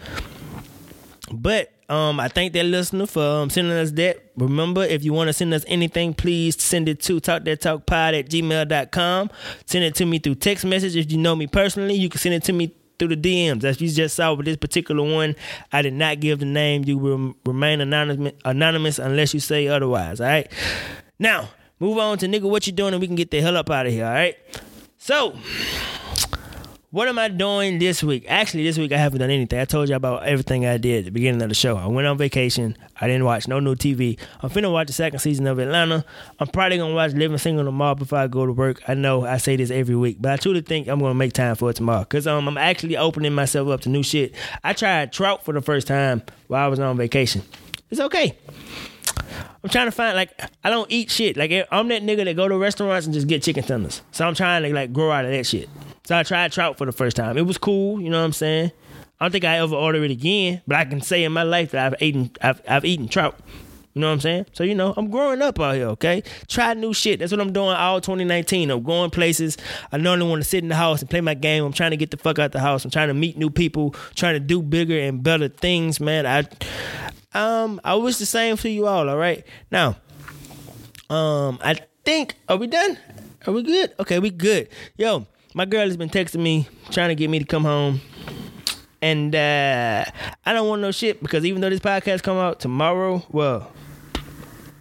But 1.33 1.73
um, 1.89 2.19
I 2.19 2.29
thank 2.29 2.53
that 2.55 2.65
listener 2.65 3.07
for 3.07 3.23
um, 3.23 3.51
sending 3.51 3.73
us 3.77 3.91
that. 3.93 4.31
Remember, 4.37 4.83
if 4.83 5.05
you 5.05 5.13
want 5.13 5.29
to 5.29 5.33
send 5.33 5.55
us 5.55 5.65
anything, 5.69 6.15
please 6.15 6.61
send 6.61 6.89
it 6.89 7.01
to 7.03 7.21
talkthattalkpod 7.21 8.19
at 8.19 8.29
gmail.com. 8.29 9.31
Send 9.67 9.85
it 9.85 9.95
to 9.97 10.07
me 10.07 10.19
through 10.19 10.37
text 10.37 10.65
message. 10.65 10.97
If 10.97 11.11
you 11.11 11.19
know 11.19 11.37
me 11.37 11.47
personally, 11.47 11.95
you 11.95 12.09
can 12.09 12.19
send 12.21 12.35
it 12.35 12.45
to 12.45 12.53
me 12.53 12.75
through 12.99 13.15
the 13.15 13.17
DMs. 13.17 13.65
As 13.65 13.81
you 13.81 13.89
just 13.91 14.17
saw 14.17 14.35
with 14.35 14.47
this 14.47 14.57
particular 14.57 15.03
one, 15.03 15.37
I 15.73 15.83
did 15.83 15.93
not 15.95 16.21
give 16.21 16.41
the 16.41 16.47
name. 16.47 16.85
You 16.85 16.99
will 16.99 17.35
remain 17.45 17.81
anonymous, 17.81 18.33
anonymous 18.45 18.99
unless 18.99 19.35
you 19.35 19.41
say 19.41 19.69
otherwise. 19.69 20.21
All 20.21 20.27
right. 20.27 20.51
Now, 21.19 21.51
move 21.79 21.99
on 21.99 22.19
to 22.19 22.27
nigga, 22.27 22.49
what 22.49 22.67
you 22.67 22.73
doing, 22.73 22.95
and 22.95 23.01
we 23.01 23.07
can 23.07 23.17
get 23.17 23.31
the 23.31 23.41
hell 23.41 23.57
up 23.57 23.71
out 23.71 23.87
of 23.87 23.93
here. 23.93 24.07
All 24.07 24.13
right. 24.13 24.37
So, 24.99 25.37
what 26.91 27.07
am 27.07 27.19
I 27.19 27.29
doing 27.29 27.79
this 27.79 28.03
week? 28.03 28.25
Actually, 28.29 28.65
this 28.65 28.79
week 28.79 28.93
I 28.93 28.97
haven't 28.97 29.21
done 29.21 29.31
anything. 29.31 29.59
I 29.61 29.67
told 29.67 29.89
you 29.89 29.95
about 29.95 30.25
everything 30.25 30.65
I 30.65 30.79
did 30.79 31.01
at 31.01 31.05
the 31.05 31.11
beginning 31.11 31.43
of 31.43 31.49
the 31.51 31.55
show. 31.55 31.77
I 31.77 31.87
went 31.87 32.07
on 32.07 32.17
vacation. 32.17 32.77
I 32.99 33.07
didn't 33.07 33.25
watch 33.25 33.47
no 33.47 33.61
new 33.61 33.75
TV. 33.75 34.19
I'm 34.41 34.49
finna 34.49 34.73
watch 34.73 34.87
the 34.87 34.95
second 34.95 35.19
season 35.19 35.47
of 35.47 35.59
Atlanta. 35.59 36.05
I'm 36.41 36.47
probably 36.49 36.79
gonna 36.79 36.95
watch 36.95 37.13
Living 37.13 37.37
Single 37.39 37.67
tomorrow 37.67 37.95
before 37.95 38.19
I 38.19 38.27
go 38.27 38.47
to 38.47 38.53
work. 38.53 38.83
I 38.89 38.95
know 38.95 39.27
I 39.27 39.37
say 39.37 39.57
this 39.57 39.71
every 39.71 39.97
week, 39.97 40.17
but 40.19 40.33
I 40.33 40.37
truly 40.37 40.63
think 40.63 40.89
I'm 40.89 40.99
gonna 40.99 41.15
make 41.15 41.35
time 41.35 41.57
for 41.57 41.69
it 41.71 41.77
tomorrow. 41.77 42.05
Cause 42.05 42.27
um, 42.27 42.49
I'm 42.49 42.57
actually 42.59 42.97
opening 42.97 43.35
myself 43.35 43.69
up 43.69 43.83
to 43.83 43.91
new 43.91 44.03
shit. 44.03 44.35
I 44.65 44.73
tried 44.73 45.13
trout 45.13 45.45
for 45.45 45.53
the 45.53 45.61
first 45.61 45.87
time 45.87 46.23
while 46.47 46.65
I 46.65 46.69
was 46.69 46.81
on 46.81 46.97
vacation. 46.97 47.43
It's 47.91 48.01
okay. 48.01 48.37
I'm 49.67 49.71
trying 49.71 49.87
to 49.89 49.91
find 49.91 50.15
like 50.15 50.31
I 50.63 50.71
don't 50.71 50.89
eat 50.93 51.11
shit. 51.11 51.37
Like 51.37 51.51
I'm 51.73 51.89
that 51.89 52.01
nigga 52.01 52.25
that 52.25 52.37
go 52.37 52.47
to 52.47 52.57
restaurants 52.57 53.05
and 53.05 53.13
just 53.13 53.27
get 53.27 53.43
chicken 53.43 53.65
tenders. 53.65 54.01
So 54.13 54.25
I'm 54.25 54.37
trying 54.37 54.63
to 54.63 54.73
like 54.73 54.93
grow 54.93 55.11
out 55.11 55.25
of 55.25 55.33
that 55.33 55.45
shit. 55.45 55.69
So 56.05 56.17
I 56.17 56.23
tried 56.23 56.53
trout 56.53 56.79
for 56.79 56.87
the 56.87 56.93
first 56.93 57.17
time. 57.17 57.37
It 57.37 57.47
was 57.47 57.59
cool, 57.59 58.01
you 58.01 58.09
know 58.09 58.21
what 58.21 58.27
I'm 58.27 58.33
saying? 58.33 58.71
I 59.19 59.25
don't 59.25 59.33
think 59.33 59.45
I 59.45 59.59
ever 59.59 59.75
order 59.75 60.05
it 60.05 60.13
again, 60.13 60.63
but 60.69 60.77
I 60.77 60.85
can 60.85 61.01
say 61.01 61.25
in 61.25 61.33
my 61.33 61.43
life 61.43 61.73
that 61.73 61.85
I've 61.85 62.01
eaten 62.01 62.31
I've, 62.41 62.63
I've 62.69 62.85
eaten 62.85 63.09
trout. 63.09 63.41
You 63.95 64.03
know 64.03 64.07
what 64.07 64.13
I'm 64.13 64.21
saying? 64.21 64.47
So 64.53 64.63
you 64.63 64.77
know, 64.77 64.95
I'm 64.97 65.11
growing 65.11 65.43
up 65.43 65.59
out 65.59 65.75
here, 65.75 65.89
okay? 65.89 66.23
Try 66.47 66.75
new 66.75 66.95
shit. 66.95 67.19
That's 67.19 67.33
what 67.33 67.41
I'm 67.41 67.53
doing 67.53 67.71
all 67.71 68.01
2019. 68.01 68.71
I'm 68.71 68.85
going 68.85 69.11
places. 69.11 69.57
I 69.91 69.97
normally 69.97 70.31
want 70.31 70.43
to 70.45 70.49
sit 70.49 70.63
in 70.63 70.69
the 70.69 70.77
house 70.77 71.01
and 71.01 71.11
play 71.11 71.23
my 71.23 71.35
game. 71.35 71.65
I'm 71.65 71.73
trying 71.73 71.91
to 71.91 71.97
get 71.97 72.13
the 72.13 72.19
fuck 72.19 72.39
out 72.39 72.53
the 72.53 72.61
house. 72.61 72.85
I'm 72.85 72.93
trying 72.93 73.09
to 73.09 73.15
meet 73.15 73.37
new 73.37 73.51
people, 73.51 73.97
trying 74.15 74.35
to 74.35 74.41
do 74.41 74.63
bigger 74.63 74.97
and 74.97 75.25
better 75.25 75.49
things, 75.49 75.99
man. 75.99 76.25
I 76.25 76.47
um 77.37 77.81
I 77.85 77.95
wish 77.97 78.17
the 78.17 78.27
same 78.27 78.57
for 78.57 78.69
you 78.69 78.87
all, 78.87 79.09
all 79.09 79.17
right? 79.17 79.45
Now, 79.71 79.97
um 81.11 81.59
I 81.63 81.77
think 82.05 82.35
are 82.49 82.57
we 82.57 82.67
done? 82.67 82.99
Are 83.47 83.53
we 83.53 83.63
good? 83.63 83.95
Okay, 84.01 84.19
we 84.19 84.31
good. 84.31 84.69
Yo, 84.97 85.27
my 85.55 85.65
girl 85.65 85.87
has 85.87 85.97
been 85.97 86.09
texting 86.09 86.41
me 86.41 86.69
trying 86.91 87.09
to 87.11 87.15
get 87.15 87.31
me 87.31 87.39
to 87.39 87.45
come 87.45 87.65
home. 87.65 88.01
And 89.01 89.35
uh, 89.35 90.05
I 90.45 90.53
don't 90.53 90.69
want 90.69 90.83
no 90.83 90.91
shit 90.91 91.23
because 91.23 91.45
even 91.45 91.61
though 91.61 91.71
this 91.71 91.81
podcast 91.81 92.23
come 92.23 92.39
out 92.39 92.59
tomorrow, 92.59 93.25
well, 93.31 93.71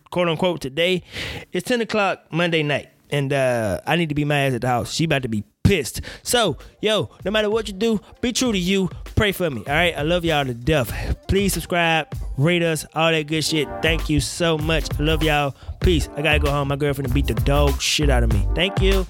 quote 0.10 0.28
unquote 0.28 0.62
today, 0.62 1.04
it's 1.52 1.68
10 1.68 1.82
o'clock 1.82 2.26
Monday 2.32 2.64
night. 2.64 2.90
And 3.12 3.32
uh, 3.32 3.82
I 3.86 3.98
need 3.98 4.10
to 4.10 4.16
be 4.16 4.26
my 4.26 4.40
ass 4.40 4.54
at 4.54 4.62
the 4.62 4.68
house. 4.68 4.94
She 4.94 5.04
about 5.04 5.22
to 5.22 5.28
be 5.30 5.44
pissed. 5.66 6.02
So, 6.24 6.58
yo, 6.82 7.10
no 7.26 7.32
matter 7.32 7.50
what 7.50 7.68
you 7.68 7.74
do, 7.74 8.00
be 8.22 8.32
true 8.32 8.52
to 8.52 8.58
you. 8.58 8.90
Pray 9.16 9.32
for 9.32 9.50
me. 9.50 9.64
All 9.68 9.74
right. 9.74 9.98
I 9.98 10.04
love 10.04 10.24
y'all 10.24 10.46
to 10.46 10.54
death. 10.54 10.94
Please 11.28 11.54
subscribe, 11.54 12.08
rate 12.38 12.64
us, 12.64 12.86
all 12.94 13.12
that 13.12 13.28
good 13.28 13.44
shit. 13.44 13.68
Thank 13.82 14.10
you 14.10 14.20
so 14.20 14.58
much. 14.58 14.86
I 15.00 15.04
love 15.04 15.24
y'all. 15.24 15.56
Peace. 15.80 16.08
I 16.16 16.22
gotta 16.22 16.40
go 16.40 16.52
home. 16.52 16.68
My 16.68 16.76
girlfriend 16.76 17.14
beat 17.14 17.28
the 17.28 17.34
dog 17.34 17.82
shit 17.82 18.10
out 18.10 18.24
of 18.24 18.32
me. 18.32 18.48
Thank 18.56 18.82
you. 18.82 19.06